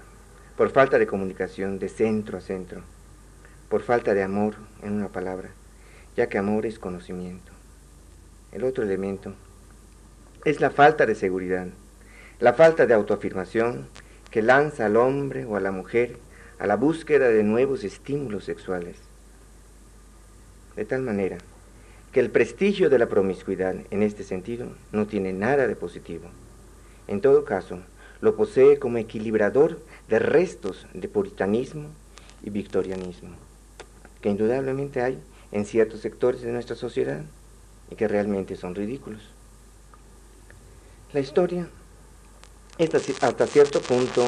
por 0.58 0.72
falta 0.72 0.98
de 0.98 1.06
comunicación 1.06 1.78
de 1.78 1.88
centro 1.88 2.40
a 2.40 2.42
centro, 2.42 2.82
por 3.70 3.84
falta 3.84 4.16
de 4.16 4.24
amor, 4.24 4.56
en 4.82 4.94
una 4.94 5.10
palabra, 5.10 5.52
ya 6.18 6.30
que 6.30 6.40
amor 6.40 6.66
es 6.66 6.80
conocimiento. 6.80 7.52
El 8.52 8.64
otro 8.64 8.84
elemento 8.84 9.36
es 10.44 10.62
la 10.62 10.72
falta 10.72 11.06
de 11.06 11.14
seguridad, 11.14 11.68
la 12.40 12.54
falta 12.54 12.88
de 12.88 12.96
autoafirmación 12.96 13.88
que 14.32 14.42
lanza 14.42 14.88
al 14.88 14.98
hombre 14.98 15.46
o 15.46 15.58
a 15.58 15.60
la 15.60 15.72
mujer 15.72 16.18
a 16.58 16.66
la 16.66 16.76
búsqueda 16.76 17.30
de 17.30 17.44
nuevos 17.44 17.84
estímulos 17.84 18.46
sexuales. 18.46 18.96
De 20.76 20.86
tal 20.86 21.04
manera 21.04 21.38
que 22.12 22.20
el 22.20 22.30
prestigio 22.30 22.90
de 22.90 23.00
la 23.00 23.08
promiscuidad 23.08 23.76
en 23.90 24.04
este 24.04 24.24
sentido 24.24 24.68
no 24.92 25.08
tiene 25.08 25.32
nada 25.32 25.68
de 25.68 25.76
positivo. 25.76 26.26
En 27.08 27.22
todo 27.22 27.46
caso, 27.46 27.80
lo 28.20 28.36
posee 28.36 28.80
como 28.80 28.98
equilibrador 28.98 29.80
de 30.10 30.20
restos 30.20 30.88
de 30.94 31.08
puritanismo 31.08 31.88
y 32.44 32.50
victorianismo, 32.50 33.30
que 34.22 34.30
indudablemente 34.30 35.02
hay 35.02 35.20
en 35.52 35.66
ciertos 35.66 36.02
sectores 36.02 36.42
de 36.42 36.52
nuestra 36.52 36.76
sociedad 36.76 37.22
y 37.90 37.96
que 37.96 38.08
realmente 38.08 38.56
son 38.56 38.76
ridículos. 38.76 39.22
La 41.14 41.20
historia 41.20 41.68
es 42.78 43.24
hasta 43.24 43.48
cierto 43.48 43.82
punto 43.82 44.28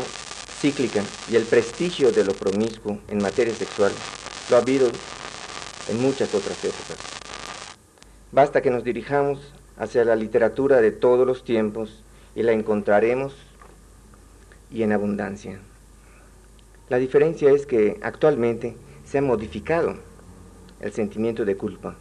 cíclica 0.60 1.04
y 1.30 1.36
el 1.36 1.44
prestigio 1.44 2.12
de 2.12 2.24
lo 2.24 2.34
promiscuo 2.34 3.00
en 3.10 3.22
materia 3.22 3.54
sexual 3.54 3.92
lo 4.50 4.56
ha 4.56 4.60
habido 4.60 4.90
en 5.90 6.02
muchas 6.02 6.34
otras 6.34 6.64
épocas. 6.64 7.23
Basta 8.34 8.64
que 8.64 8.72
nos 8.72 8.84
dirijamos 8.84 9.54
hacia 9.78 10.04
la 10.04 10.16
literatura 10.16 10.82
de 10.82 10.92
todos 10.92 11.28
los 11.28 11.44
tiempos 11.44 12.04
y 12.34 12.42
la 12.42 12.52
encontraremos 12.52 13.36
y 14.72 14.82
en 14.82 14.92
abundancia. 14.92 15.60
La 16.90 16.98
diferencia 16.98 17.52
es 17.52 17.68
que 17.68 18.00
actualmente 18.02 18.76
se 19.06 19.20
ha 19.20 19.22
modificado 19.22 19.98
el 20.80 20.92
sentimiento 20.94 21.46
de 21.46 21.58
culpa 21.58 21.96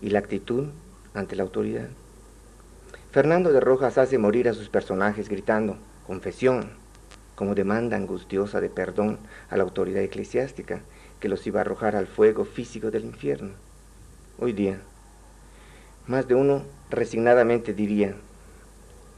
y 0.00 0.08
la 0.08 0.20
actitud 0.20 0.68
ante 1.12 1.36
la 1.36 1.42
autoridad. 1.42 1.90
Fernando 3.10 3.52
de 3.52 3.60
Rojas 3.60 3.98
hace 3.98 4.16
morir 4.16 4.48
a 4.48 4.54
sus 4.54 4.70
personajes 4.70 5.28
gritando, 5.28 5.76
confesión, 6.06 6.70
como 7.34 7.54
demanda 7.54 7.98
angustiosa 7.98 8.62
de 8.62 8.70
perdón 8.70 9.18
a 9.50 9.58
la 9.58 9.64
autoridad 9.64 10.02
eclesiástica 10.02 10.80
que 11.20 11.28
los 11.28 11.46
iba 11.46 11.60
a 11.60 11.64
arrojar 11.64 11.94
al 11.94 12.06
fuego 12.06 12.46
físico 12.46 12.90
del 12.90 13.04
infierno. 13.04 13.50
Hoy 14.38 14.54
día, 14.54 14.80
más 16.06 16.28
de 16.28 16.34
uno 16.34 16.62
resignadamente 16.90 17.72
diría, 17.72 18.14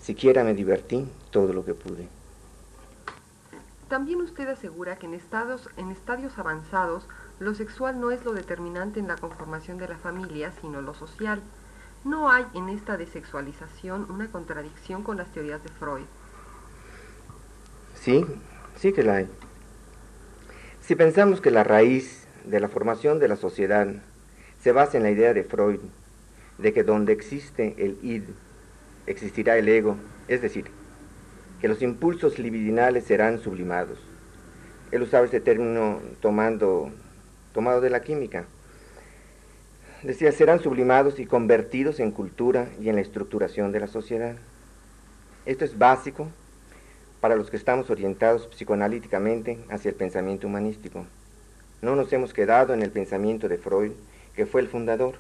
siquiera 0.00 0.44
me 0.44 0.54
divertí 0.54 1.08
todo 1.30 1.52
lo 1.52 1.64
que 1.64 1.74
pude. 1.74 2.08
También 3.88 4.20
usted 4.20 4.48
asegura 4.48 4.96
que 4.96 5.06
en, 5.06 5.14
estados, 5.14 5.68
en 5.76 5.90
estadios 5.90 6.38
avanzados 6.38 7.06
lo 7.38 7.54
sexual 7.54 8.00
no 8.00 8.10
es 8.10 8.24
lo 8.24 8.32
determinante 8.32 8.98
en 8.98 9.08
la 9.08 9.16
conformación 9.16 9.78
de 9.78 9.88
la 9.88 9.96
familia, 9.96 10.52
sino 10.60 10.80
lo 10.80 10.94
social. 10.94 11.40
¿No 12.04 12.30
hay 12.30 12.46
en 12.54 12.68
esta 12.68 12.96
desexualización 12.96 14.10
una 14.10 14.28
contradicción 14.28 15.02
con 15.02 15.16
las 15.16 15.28
teorías 15.32 15.62
de 15.62 15.68
Freud? 15.68 16.04
Sí, 17.94 18.24
sí 18.76 18.92
que 18.92 19.02
la 19.02 19.16
hay. 19.16 19.28
Si 20.80 20.94
pensamos 20.94 21.40
que 21.40 21.50
la 21.50 21.64
raíz 21.64 22.26
de 22.44 22.60
la 22.60 22.68
formación 22.68 23.18
de 23.18 23.28
la 23.28 23.36
sociedad 23.36 23.88
se 24.62 24.72
basa 24.72 24.96
en 24.96 25.02
la 25.02 25.10
idea 25.10 25.34
de 25.34 25.44
Freud 25.44 25.80
de 26.58 26.72
que 26.72 26.82
donde 26.82 27.12
existe 27.12 27.75
el 27.78 27.98
id, 28.02 28.22
existirá 29.06 29.56
el 29.56 29.68
ego, 29.68 29.96
es 30.28 30.42
decir, 30.42 30.66
que 31.60 31.68
los 31.68 31.82
impulsos 31.82 32.38
libidinales 32.38 33.04
serán 33.04 33.38
sublimados. 33.38 33.98
Él 34.90 35.02
usaba 35.02 35.25
este 35.25 35.40
término 35.40 36.00
tomando, 36.20 36.90
tomado 37.52 37.80
de 37.80 37.90
la 37.90 38.02
química. 38.02 38.44
Decía, 40.02 40.30
serán 40.32 40.60
sublimados 40.60 41.19
y 41.19 41.26
convertidos 41.26 42.00
en 42.00 42.10
cultura 42.12 42.69
y 42.80 42.88
en 42.88 42.97
la 42.97 43.00
estructuración 43.00 43.73
de 43.73 43.80
la 43.80 43.88
sociedad. 43.88 44.36
Esto 45.47 45.64
es 45.64 45.78
básico 45.78 46.28
para 47.21 47.36
los 47.36 47.50
que 47.50 47.56
estamos 47.56 47.90
orientados 47.90 48.47
psicoanalíticamente 48.49 49.58
hacia 49.71 49.88
el 49.88 49.95
pensamiento 49.95 50.47
humanístico. 50.47 51.06
No 51.82 51.97
nos 51.97 52.12
hemos 52.12 52.32
quedado 52.32 52.75
en 52.75 52.82
el 52.82 52.90
pensamiento 52.90 53.49
de 53.49 53.58
Freud, 53.58 53.92
que 54.34 54.47
fue 54.47 54.60
el 54.60 54.69
fundador, 54.69 55.16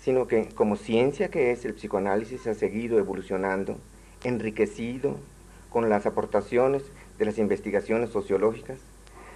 sino 0.00 0.26
que 0.26 0.48
como 0.48 0.76
ciencia 0.76 1.30
que 1.30 1.52
es, 1.52 1.64
el 1.64 1.74
psicoanálisis 1.74 2.46
ha 2.46 2.54
seguido 2.54 2.98
evolucionando, 2.98 3.78
enriquecido 4.24 5.18
con 5.68 5.88
las 5.88 6.06
aportaciones 6.06 6.82
de 7.18 7.26
las 7.26 7.38
investigaciones 7.38 8.10
sociológicas, 8.10 8.78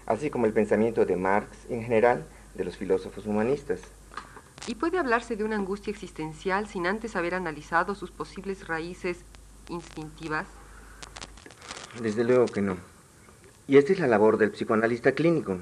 así 0.06 0.30
como 0.30 0.46
el 0.46 0.52
pensamiento 0.52 1.04
de 1.04 1.16
Marx 1.16 1.50
en 1.68 1.82
general 1.82 2.24
de 2.54 2.64
los 2.64 2.76
filósofos 2.76 3.26
humanistas. 3.26 3.80
¿Y 4.66 4.76
puede 4.76 4.98
hablarse 4.98 5.36
de 5.36 5.44
una 5.44 5.56
angustia 5.56 5.90
existencial 5.90 6.66
sin 6.66 6.86
antes 6.86 7.16
haber 7.16 7.34
analizado 7.34 7.94
sus 7.94 8.10
posibles 8.10 8.66
raíces 8.66 9.18
instintivas? 9.68 10.46
Desde 12.00 12.24
luego 12.24 12.46
que 12.46 12.62
no. 12.62 12.76
Y 13.68 13.76
esta 13.76 13.92
es 13.92 14.00
la 14.00 14.06
labor 14.06 14.38
del 14.38 14.50
psicoanalista 14.50 15.12
clínico, 15.12 15.58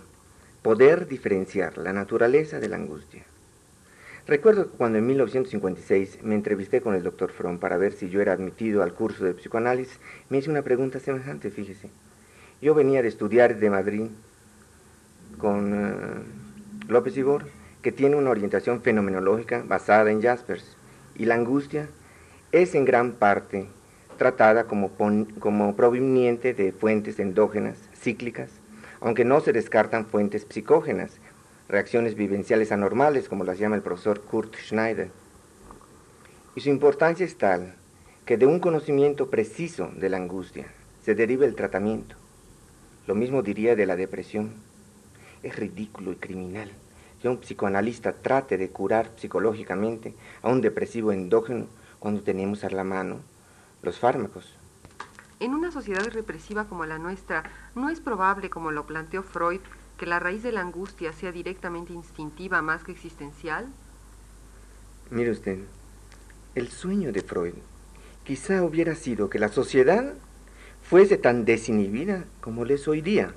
poder 0.62 1.09
diferenciar 1.09 1.79
la 1.79 1.93
naturaleza 1.93 2.61
de 2.61 2.69
la 2.69 2.77
angustia. 2.77 3.25
Recuerdo 4.26 4.70
que 4.70 4.76
cuando 4.76 4.98
en 4.98 5.06
1956 5.06 6.20
me 6.22 6.37
entrevisté 6.37 6.80
con 6.80 6.94
el 6.94 7.02
doctor 7.02 7.32
Fromm 7.32 7.58
para 7.58 7.76
ver 7.76 7.92
si 7.92 8.08
yo 8.08 8.20
era 8.20 8.32
admitido 8.32 8.82
al 8.82 8.94
curso 8.94 9.24
de 9.24 9.35
psicoanálisis, 9.35 9.98
me 10.28 10.38
hizo 10.38 10.50
una 10.50 10.62
pregunta 10.62 11.00
semejante, 11.00 11.50
fíjese. 11.50 11.90
Yo 12.61 12.74
venía 12.74 13.02
de 13.02 13.08
estudiar 13.08 13.58
de 13.58 13.70
Madrid 13.70 14.06
con 15.38 15.74
eh, 15.74 15.94
López 16.87 17.16
Ibor, 17.16 17.46
que 17.82 17.90
tiene 17.90 18.14
una 18.14 18.30
orientación 18.30 18.80
fenomenológica 18.80 19.64
basada 19.66 20.12
en 20.12 20.22
Jaspers, 20.22 20.76
y 21.16 21.24
la 21.24 21.35
angustia 21.35 21.88
es 22.52 22.76
en 22.76 22.85
gran 22.85 23.12
parte 23.12 23.66
tratada 24.18 24.64
como, 24.64 24.92
como 25.40 25.74
proveniente 25.74 26.54
de 26.54 26.70
fuentes 26.70 27.18
endógenas, 27.18 27.76
cíclicas, 28.00 28.50
aunque 29.00 29.24
no 29.24 29.40
se 29.40 29.52
descartan 29.52 30.06
fuentes 30.06 30.46
psicógenas, 30.48 31.18
reacciones 31.68 32.14
vivenciales 32.14 32.72
anormales, 32.72 33.29
como 33.29 33.44
las 33.44 33.59
llama 33.59 33.77
el 33.77 33.83
profesor 33.83 34.20
Kurt 34.22 34.57
Schneider. 34.57 35.11
Y 36.55 36.61
su 36.61 36.68
importancia 36.68 37.25
es 37.25 37.38
tal 37.38 37.75
que 38.27 38.37
de 38.37 38.46
un 38.46 38.61
conocimiento 38.61 39.31
preciso 39.31 39.90
de 39.96 40.09
la 40.09 40.18
angustia 40.18 40.66
se 41.05 41.14
deriva 41.14 41.44
el 41.44 41.57
tratamiento. 41.57 42.16
Lo 43.07 43.14
mismo 43.14 43.42
diría 43.42 43.75
de 43.75 43.87
la 43.87 43.96
depresión. 43.96 44.53
Es 45.42 45.57
ridículo 45.57 46.12
y 46.12 46.16
criminal 46.16 46.70
que 47.20 47.29
un 47.29 47.38
psicoanalista 47.38 48.12
trate 48.12 48.59
de 48.59 48.70
curar 48.70 49.11
psicológicamente 49.16 50.14
a 50.42 50.51
un 50.51 50.61
depresivo 50.61 51.12
endógeno 51.12 51.66
cuando 51.98 52.22
tenemos 52.22 52.64
a 52.64 52.70
la 52.70 52.85
mano 52.85 53.20
los 53.83 53.98
fármacos. 53.98 54.57
En 55.40 55.55
una 55.55 55.72
sociedad 55.72 56.07
represiva 56.12 56.66
como 56.66 56.87
la 56.87 56.98
nuestra, 56.98 57.44
¿no 57.75 57.90
es 57.90 58.01
probable, 58.01 58.51
como 58.51 58.70
lo 58.70 58.87
planteó 58.87 59.25
Freud, 59.25 59.61
que 60.03 60.07
la 60.09 60.19
raíz 60.19 60.43
de 60.43 60.51
la 60.51 60.62
angustia 60.62 61.12
sea 61.12 61.31
directamente 61.31 61.93
instintiva 61.93 62.61
más 62.61 62.83
que 62.83 62.91
existencial? 62.91 63.69
Mire 65.11 65.31
usted, 65.31 65.61
el 66.57 66.71
sueño 66.71 67.12
de 67.12 67.23
Freud 67.23 67.55
quizá 68.25 68.65
hubiera 68.65 68.97
sido 68.97 69.31
que 69.31 69.38
la 69.38 69.47
sociedad 69.47 70.15
fuese 70.83 71.19
tan 71.19 71.45
desinhibida 71.45 72.25
como 72.41 72.65
lo 72.65 72.75
es 72.75 72.88
hoy 72.88 73.01
día, 73.01 73.33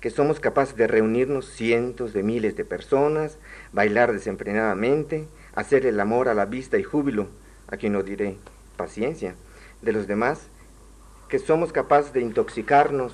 que 0.00 0.10
somos 0.10 0.38
capaces 0.38 0.76
de 0.76 0.86
reunirnos 0.86 1.46
cientos 1.46 2.12
de 2.12 2.22
miles 2.22 2.54
de 2.54 2.64
personas, 2.64 3.38
bailar 3.72 4.12
desenfrenadamente, 4.12 5.26
hacer 5.56 5.86
el 5.86 5.98
amor 5.98 6.28
a 6.28 6.34
la 6.34 6.46
vista 6.46 6.78
y 6.78 6.84
júbilo, 6.84 7.26
a 7.66 7.78
quien 7.78 7.94
no 7.94 8.04
diré 8.04 8.36
paciencia, 8.76 9.34
de 9.82 9.90
los 9.90 10.06
demás, 10.06 10.46
que 11.28 11.40
somos 11.40 11.72
capaces 11.72 12.12
de 12.12 12.20
intoxicarnos 12.20 13.12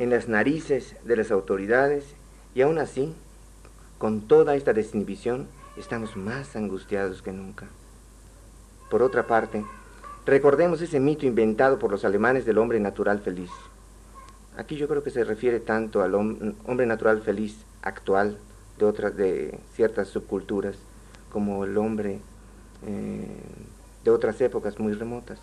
en 0.00 0.08
las 0.08 0.28
narices 0.28 0.96
de 1.04 1.14
las 1.14 1.30
autoridades 1.30 2.06
y 2.54 2.62
aún 2.62 2.78
así, 2.78 3.14
con 3.98 4.22
toda 4.22 4.56
esta 4.56 4.72
desinhibición, 4.72 5.46
estamos 5.76 6.16
más 6.16 6.56
angustiados 6.56 7.20
que 7.20 7.32
nunca. 7.32 7.66
Por 8.90 9.02
otra 9.02 9.26
parte, 9.26 9.62
recordemos 10.24 10.80
ese 10.80 11.00
mito 11.00 11.26
inventado 11.26 11.78
por 11.78 11.90
los 11.90 12.06
alemanes 12.06 12.46
del 12.46 12.56
hombre 12.56 12.80
natural 12.80 13.20
feliz. 13.20 13.50
Aquí 14.56 14.76
yo 14.76 14.88
creo 14.88 15.02
que 15.02 15.10
se 15.10 15.22
refiere 15.22 15.60
tanto 15.60 16.00
al 16.00 16.14
hombre 16.14 16.86
natural 16.86 17.20
feliz 17.20 17.58
actual 17.82 18.38
de 18.78 18.86
otras 18.86 19.14
de 19.18 19.58
ciertas 19.74 20.08
subculturas 20.08 20.76
como 21.30 21.66
el 21.66 21.76
hombre 21.76 22.20
eh, 22.86 23.26
de 24.02 24.10
otras 24.10 24.40
épocas 24.40 24.78
muy 24.78 24.94
remotas. 24.94 25.40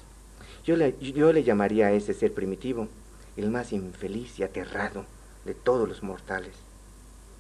Yo 0.66 0.76
yo 0.76 1.32
le 1.32 1.44
llamaría 1.44 1.88
a 1.88 1.92
ese 1.92 2.16
ser 2.16 2.34
primitivo 2.34 2.88
el 3.38 3.52
más 3.52 3.72
infeliz 3.72 4.40
y 4.40 4.44
aterrado 4.44 5.06
de 5.46 5.54
todos 5.54 5.88
los 5.88 6.04
mortales. 6.04 6.56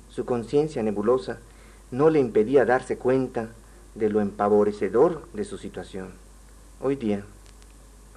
Su 0.09 0.25
conciencia 0.25 0.81
nebulosa 0.83 1.39
no 1.91 2.09
le 2.09 2.19
impedía 2.19 2.65
darse 2.65 2.97
cuenta 2.97 3.49
de 3.95 4.09
lo 4.09 4.21
empavorecedor 4.21 5.27
de 5.33 5.43
su 5.43 5.57
situación. 5.57 6.13
Hoy 6.79 6.95
día, 6.95 7.23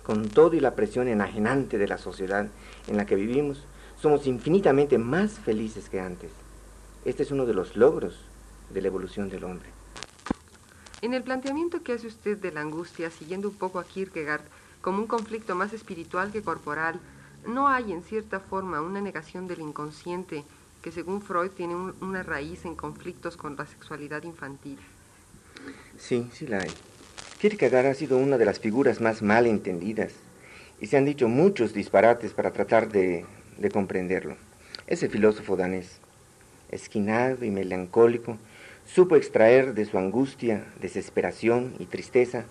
con 0.04 0.28
todo 0.28 0.54
y 0.54 0.60
la 0.60 0.74
presión 0.74 1.08
enajenante 1.08 1.78
de 1.78 1.88
la 1.88 1.98
sociedad 1.98 2.48
en 2.86 2.96
la 2.96 3.06
que 3.06 3.16
vivimos, 3.16 3.64
somos 4.00 4.26
infinitamente 4.26 4.98
más 4.98 5.32
felices 5.32 5.88
que 5.88 6.00
antes. 6.00 6.30
Este 7.04 7.22
es 7.22 7.30
uno 7.30 7.46
de 7.46 7.54
los 7.54 7.76
logros 7.76 8.18
de 8.70 8.82
la 8.82 8.88
evolución 8.88 9.28
del 9.28 9.44
hombre. 9.44 9.68
En 11.02 11.14
el 11.14 11.22
planteamiento 11.22 11.82
que 11.82 11.94
hace 11.94 12.06
usted 12.06 12.38
de 12.38 12.52
la 12.52 12.60
angustia, 12.60 13.10
siguiendo 13.10 13.48
un 13.48 13.54
poco 13.54 13.78
a 13.78 13.84
Kierkegaard, 13.84 14.42
como 14.82 14.98
un 14.98 15.06
conflicto 15.06 15.54
más 15.54 15.72
espiritual 15.72 16.30
que 16.30 16.42
corporal, 16.42 17.00
¿no 17.46 17.68
hay 17.68 17.92
en 17.92 18.02
cierta 18.02 18.40
forma 18.40 18.80
una 18.80 19.00
negación 19.00 19.46
del 19.46 19.60
inconsciente 19.60 20.44
que 20.82 20.92
según 20.92 21.20
Freud 21.20 21.50
tiene 21.50 21.74
una 21.74 22.22
raíz 22.22 22.64
en 22.64 22.74
conflictos 22.74 23.36
con 23.36 23.56
la 23.56 23.66
sexualidad 23.66 24.22
infantil? 24.22 24.78
Sí, 25.98 26.28
sí 26.32 26.46
la 26.46 26.58
hay. 26.58 26.70
Kierkegaard 27.40 27.86
ha 27.86 27.94
sido 27.94 28.18
una 28.18 28.38
de 28.38 28.44
las 28.44 28.60
figuras 28.60 29.00
más 29.00 29.22
mal 29.22 29.46
entendidas 29.46 30.12
y 30.80 30.86
se 30.86 30.96
han 30.96 31.04
dicho 31.04 31.28
muchos 31.28 31.72
disparates 31.72 32.32
para 32.32 32.52
tratar 32.52 32.88
de, 32.90 33.24
de 33.58 33.70
comprenderlo. 33.70 34.36
Ese 34.86 35.08
filósofo 35.08 35.56
danés, 35.56 36.00
esquinado 36.70 37.44
y 37.44 37.50
melancólico, 37.50 38.38
supo 38.86 39.16
extraer 39.16 39.74
de 39.74 39.84
su 39.84 39.98
angustia, 39.98 40.66
desesperación 40.80 41.74
y 41.78 41.86
tristeza 41.86 42.44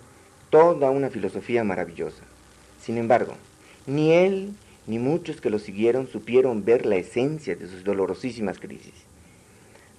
toda 0.50 0.90
una 0.90 1.10
filosofía 1.10 1.64
maravillosa. 1.64 2.22
Sin 2.80 2.98
embargo, 2.98 3.34
ni 3.86 4.12
él 4.12 4.54
ni 4.86 4.98
muchos 4.98 5.40
que 5.40 5.50
lo 5.50 5.58
siguieron 5.58 6.08
supieron 6.08 6.64
ver 6.64 6.86
la 6.86 6.96
esencia 6.96 7.56
de 7.56 7.68
sus 7.68 7.84
dolorosísimas 7.84 8.58
crisis. 8.58 8.94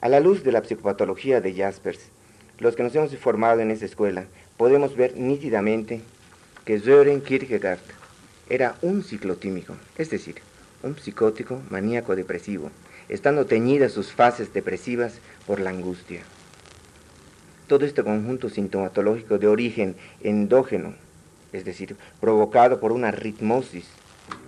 A 0.01 0.09
la 0.09 0.19
luz 0.19 0.43
de 0.43 0.51
la 0.51 0.61
psicopatología 0.61 1.41
de 1.41 1.53
Jaspers, 1.53 1.99
los 2.57 2.75
que 2.75 2.83
nos 2.83 2.95
hemos 2.95 3.15
formado 3.17 3.61
en 3.61 3.71
esa 3.71 3.85
escuela 3.85 4.25
podemos 4.57 4.95
ver 4.95 5.15
nítidamente 5.15 6.01
que 6.65 6.79
Sören 6.79 7.21
Kierkegaard 7.21 7.79
era 8.49 8.75
un 8.81 9.03
ciclotímico, 9.03 9.75
es 9.97 10.09
decir, 10.09 10.35
un 10.83 10.97
psicótico 10.97 11.61
maníaco 11.69 12.15
depresivo, 12.15 12.69
estando 13.09 13.45
teñidas 13.45 13.91
sus 13.91 14.11
fases 14.11 14.53
depresivas 14.53 15.19
por 15.47 15.59
la 15.59 15.69
angustia. 15.69 16.21
Todo 17.67 17.85
este 17.85 18.03
conjunto 18.03 18.49
sintomatológico 18.49 19.37
de 19.37 19.47
origen 19.47 19.95
endógeno, 20.21 20.95
es 21.53 21.63
decir, 21.63 21.95
provocado 22.19 22.79
por 22.79 22.91
una 22.91 23.11
ritmosis 23.11 23.85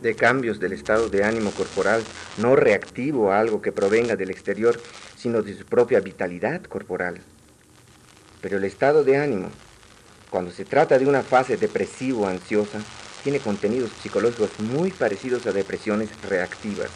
de 0.01 0.15
cambios 0.15 0.59
del 0.59 0.73
estado 0.73 1.09
de 1.09 1.23
ánimo 1.23 1.51
corporal, 1.51 2.03
no 2.37 2.55
reactivo 2.55 3.31
a 3.31 3.39
algo 3.39 3.61
que 3.61 3.71
provenga 3.71 4.15
del 4.15 4.29
exterior, 4.29 4.79
sino 5.17 5.41
de 5.41 5.57
su 5.57 5.65
propia 5.65 6.01
vitalidad 6.01 6.61
corporal. 6.63 7.21
Pero 8.41 8.57
el 8.57 8.65
estado 8.65 9.03
de 9.03 9.17
ánimo, 9.17 9.49
cuando 10.29 10.51
se 10.51 10.65
trata 10.65 10.99
de 10.99 11.07
una 11.07 11.23
fase 11.23 11.55
depresivo-ansiosa, 11.57 12.79
tiene 13.23 13.39
contenidos 13.39 13.91
psicológicos 14.01 14.59
muy 14.59 14.91
parecidos 14.91 15.47
a 15.47 15.53
depresiones 15.53 16.09
reactivas, 16.27 16.89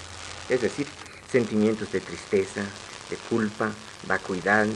es 0.50 0.62
decir, 0.62 0.86
sentimientos 1.32 1.92
de 1.94 2.02
tristeza, 2.02 2.62
de 3.10 3.16
culpa, 3.30 3.72
vacuidad, 4.08 4.68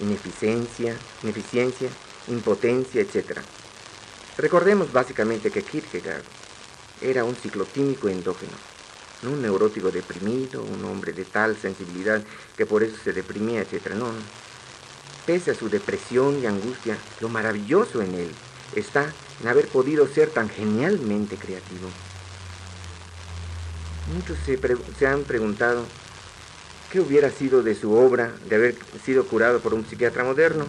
ineficiencia, 0.00 0.96
ineficiencia, 1.22 1.88
impotencia, 2.28 3.00
etc. 3.00 3.38
Recordemos 4.36 4.92
básicamente 4.92 5.50
que 5.50 5.62
Kierkegaard 5.62 6.24
era 7.00 7.24
un 7.24 7.34
ciclotímico 7.34 8.08
endógeno, 8.08 8.52
no 9.22 9.30
un 9.30 9.42
neurótico 9.42 9.90
deprimido, 9.90 10.62
un 10.62 10.84
hombre 10.84 11.12
de 11.12 11.24
tal 11.24 11.56
sensibilidad 11.56 12.22
que 12.56 12.66
por 12.66 12.82
eso 12.82 12.96
se 13.02 13.12
deprimía, 13.12 13.60
etc. 13.60 13.94
No. 13.94 14.10
Pese 15.26 15.50
a 15.50 15.54
su 15.54 15.68
depresión 15.68 16.40
y 16.42 16.46
angustia, 16.46 16.96
lo 17.20 17.28
maravilloso 17.28 18.02
en 18.02 18.14
él 18.14 18.30
está 18.74 19.12
en 19.42 19.48
haber 19.48 19.66
podido 19.68 20.06
ser 20.06 20.30
tan 20.30 20.48
genialmente 20.48 21.36
creativo. 21.36 21.88
Muchos 24.14 24.38
se, 24.44 24.58
se 24.98 25.06
han 25.06 25.24
preguntado 25.24 25.84
¿Qué 26.90 27.00
hubiera 27.00 27.30
sido 27.30 27.62
de 27.62 27.74
su 27.74 27.92
obra 27.94 28.30
de 28.48 28.56
haber 28.56 28.76
sido 29.04 29.26
curado 29.26 29.58
por 29.58 29.74
un 29.74 29.84
psiquiatra 29.84 30.22
moderno? 30.22 30.66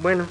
Bueno, 0.00 0.24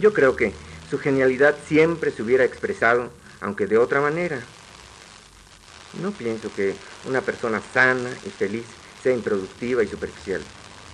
yo 0.00 0.14
creo 0.14 0.34
que 0.34 0.52
su 0.90 0.98
genialidad 0.98 1.54
siempre 1.68 2.10
se 2.10 2.22
hubiera 2.22 2.44
expresado, 2.44 3.10
aunque 3.40 3.66
de 3.66 3.78
otra 3.78 4.00
manera. 4.00 4.40
No 6.02 6.10
pienso 6.10 6.52
que 6.54 6.74
una 7.08 7.20
persona 7.20 7.60
sana 7.72 8.10
y 8.26 8.30
feliz 8.30 8.64
sea 9.02 9.12
improductiva 9.12 9.82
y 9.82 9.88
superficial. 9.88 10.40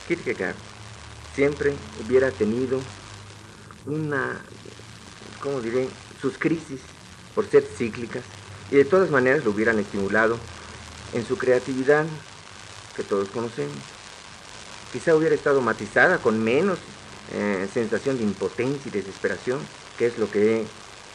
Kierkegaard 0.06 0.56
siempre 1.34 1.74
hubiera 2.04 2.30
tenido 2.30 2.80
una, 3.86 4.38
¿cómo 5.42 5.60
diré?, 5.60 5.88
sus 6.20 6.36
crisis 6.36 6.80
por 7.34 7.46
ser 7.46 7.62
cíclicas 7.62 8.22
y 8.70 8.76
de 8.76 8.84
todas 8.84 9.10
maneras 9.10 9.44
lo 9.44 9.52
hubieran 9.52 9.78
estimulado 9.78 10.36
en 11.14 11.24
su 11.24 11.38
creatividad 11.38 12.04
que 12.94 13.02
todos 13.02 13.28
conocemos. 13.30 13.76
Quizá 14.92 15.14
hubiera 15.14 15.34
estado 15.34 15.60
matizada 15.60 16.18
con 16.18 16.42
menos 16.42 16.78
eh, 17.32 17.68
sensación 17.72 18.18
de 18.18 18.24
impotencia 18.24 18.88
y 18.88 18.90
desesperación, 18.90 19.60
que 19.96 20.06
es 20.06 20.18
lo 20.18 20.30
que 20.30 20.66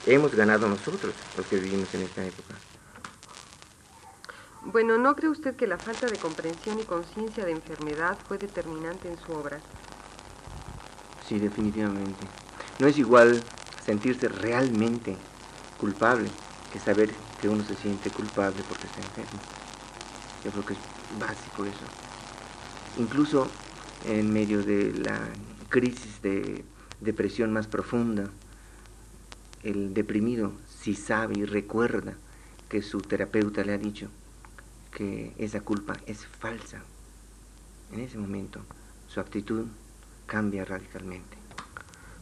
hemos 0.06 0.34
ganado 0.36 0.68
nosotros, 0.68 1.14
los 1.38 1.48
que 1.48 1.58
vivimos 1.58 1.94
en 1.94 2.04
esta 2.04 2.24
época. 2.26 2.56
Bueno, 4.66 4.98
¿no 4.98 5.16
cree 5.16 5.30
usted 5.30 5.56
que 5.56 5.68
la 5.68 5.78
falta 5.78 6.10
de 6.10 6.18
comprensión 6.18 6.80
y 6.80 6.84
conciencia 6.84 7.46
de 7.46 7.52
enfermedad 7.52 8.18
fue 8.28 8.38
determinante 8.38 9.10
en 9.10 9.18
su 9.20 9.32
obra? 9.32 9.60
Sí, 11.28 11.40
definitivamente. 11.40 12.26
No 12.80 12.88
es 12.88 12.98
igual 12.98 13.42
sentirse 13.86 14.28
realmente 14.28 15.16
culpable 15.80 16.30
que 16.74 16.80
saber 16.80 17.12
que 17.40 17.48
uno 17.48 17.64
se 17.64 17.76
siente 17.76 18.10
culpable 18.10 18.62
porque 18.68 18.88
está 18.88 19.02
enfermo. 19.02 19.40
Yo 20.44 20.52
creo 20.52 20.66
que 20.66 20.74
es 20.74 20.80
básico 21.20 21.64
eso. 21.66 21.86
Incluso 22.98 23.48
en 24.08 24.34
medio 24.34 24.64
de 24.64 24.94
la 24.94 25.20
crisis 25.70 26.22
de 26.22 26.64
depresión 27.02 27.54
más 27.54 27.68
profunda, 27.68 28.30
el 29.66 29.94
deprimido, 29.94 30.54
si 30.80 30.96
sabe 30.96 31.40
y 31.40 31.46
recuerda 31.46 32.14
que 32.70 32.82
su 32.82 33.02
terapeuta 33.02 33.64
le 33.64 33.74
ha 33.74 33.78
dicho 33.78 34.10
que 34.92 35.34
esa 35.38 35.60
culpa 35.62 35.98
es 36.06 36.26
falsa, 36.26 36.84
en 37.92 38.00
ese 38.00 38.18
momento 38.18 38.62
su 39.08 39.20
actitud 39.20 39.66
cambia 40.28 40.66
radicalmente. 40.66 41.38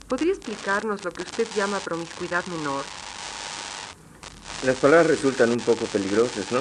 ¿Podría 0.07 0.31
explicarnos 0.31 1.03
lo 1.03 1.11
que 1.11 1.23
usted 1.23 1.47
llama 1.55 1.79
promiscuidad 1.79 2.45
menor? 2.47 2.83
Las 4.65 4.77
palabras 4.77 5.07
resultan 5.07 5.51
un 5.51 5.59
poco 5.59 5.85
peligrosas, 5.85 6.51
¿no? 6.51 6.59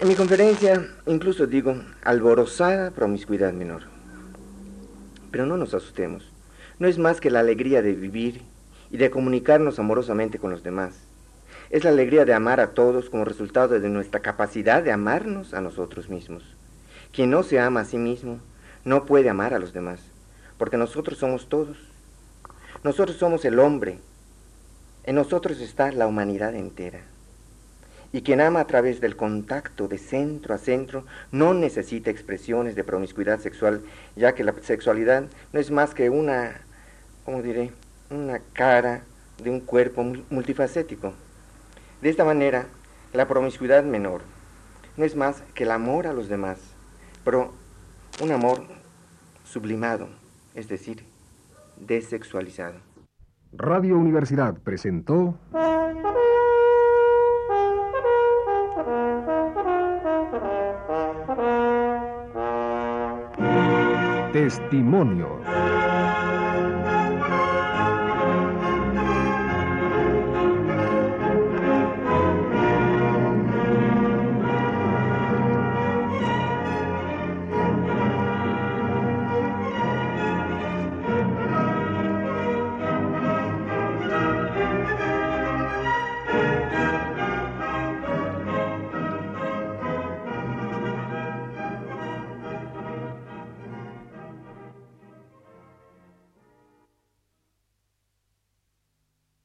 En 0.00 0.08
mi 0.08 0.16
conferencia 0.16 0.88
incluso 1.06 1.46
digo 1.46 1.76
alborozada 2.02 2.90
promiscuidad 2.90 3.52
menor. 3.52 3.84
Pero 5.30 5.46
no 5.46 5.56
nos 5.56 5.74
asustemos. 5.74 6.24
No 6.80 6.88
es 6.88 6.98
más 6.98 7.20
que 7.20 7.30
la 7.30 7.40
alegría 7.40 7.82
de 7.82 7.92
vivir 7.92 8.42
y 8.92 8.98
de 8.98 9.10
comunicarnos 9.10 9.78
amorosamente 9.78 10.38
con 10.38 10.50
los 10.50 10.62
demás. 10.62 10.94
Es 11.70 11.84
la 11.84 11.90
alegría 11.90 12.26
de 12.26 12.34
amar 12.34 12.60
a 12.60 12.74
todos 12.74 13.08
como 13.08 13.24
resultado 13.24 13.80
de 13.80 13.88
nuestra 13.88 14.20
capacidad 14.20 14.82
de 14.82 14.92
amarnos 14.92 15.54
a 15.54 15.62
nosotros 15.62 16.10
mismos. 16.10 16.44
Quien 17.12 17.30
no 17.30 17.42
se 17.42 17.58
ama 17.58 17.80
a 17.80 17.84
sí 17.86 17.96
mismo 17.96 18.38
no 18.84 19.06
puede 19.06 19.30
amar 19.30 19.54
a 19.54 19.58
los 19.58 19.72
demás, 19.72 20.00
porque 20.58 20.76
nosotros 20.76 21.18
somos 21.18 21.48
todos. 21.48 21.78
Nosotros 22.84 23.16
somos 23.16 23.46
el 23.46 23.58
hombre. 23.58 23.98
En 25.04 25.14
nosotros 25.14 25.60
está 25.60 25.90
la 25.90 26.06
humanidad 26.06 26.54
entera. 26.54 27.00
Y 28.12 28.20
quien 28.20 28.42
ama 28.42 28.60
a 28.60 28.66
través 28.66 29.00
del 29.00 29.16
contacto 29.16 29.88
de 29.88 29.96
centro 29.96 30.54
a 30.54 30.58
centro 30.58 31.06
no 31.30 31.54
necesita 31.54 32.10
expresiones 32.10 32.76
de 32.76 32.84
promiscuidad 32.84 33.40
sexual, 33.40 33.80
ya 34.16 34.34
que 34.34 34.44
la 34.44 34.54
sexualidad 34.60 35.24
no 35.54 35.60
es 35.60 35.70
más 35.70 35.94
que 35.94 36.10
una, 36.10 36.60
¿cómo 37.24 37.40
diré?, 37.40 37.72
una 38.12 38.40
cara 38.52 39.02
de 39.42 39.50
un 39.50 39.60
cuerpo 39.60 40.04
multifacético. 40.30 41.12
De 42.00 42.10
esta 42.10 42.24
manera, 42.24 42.66
la 43.12 43.26
promiscuidad 43.26 43.84
menor 43.84 44.22
no 44.96 45.04
es 45.04 45.16
más 45.16 45.42
que 45.54 45.64
el 45.64 45.70
amor 45.70 46.06
a 46.06 46.12
los 46.12 46.28
demás, 46.28 46.58
pero 47.24 47.52
un 48.22 48.30
amor 48.30 48.62
sublimado, 49.44 50.08
es 50.54 50.68
decir, 50.68 51.04
desexualizado. 51.78 52.78
Radio 53.52 53.98
Universidad 53.98 54.54
presentó... 54.62 55.38
Testimonio. 64.32 65.40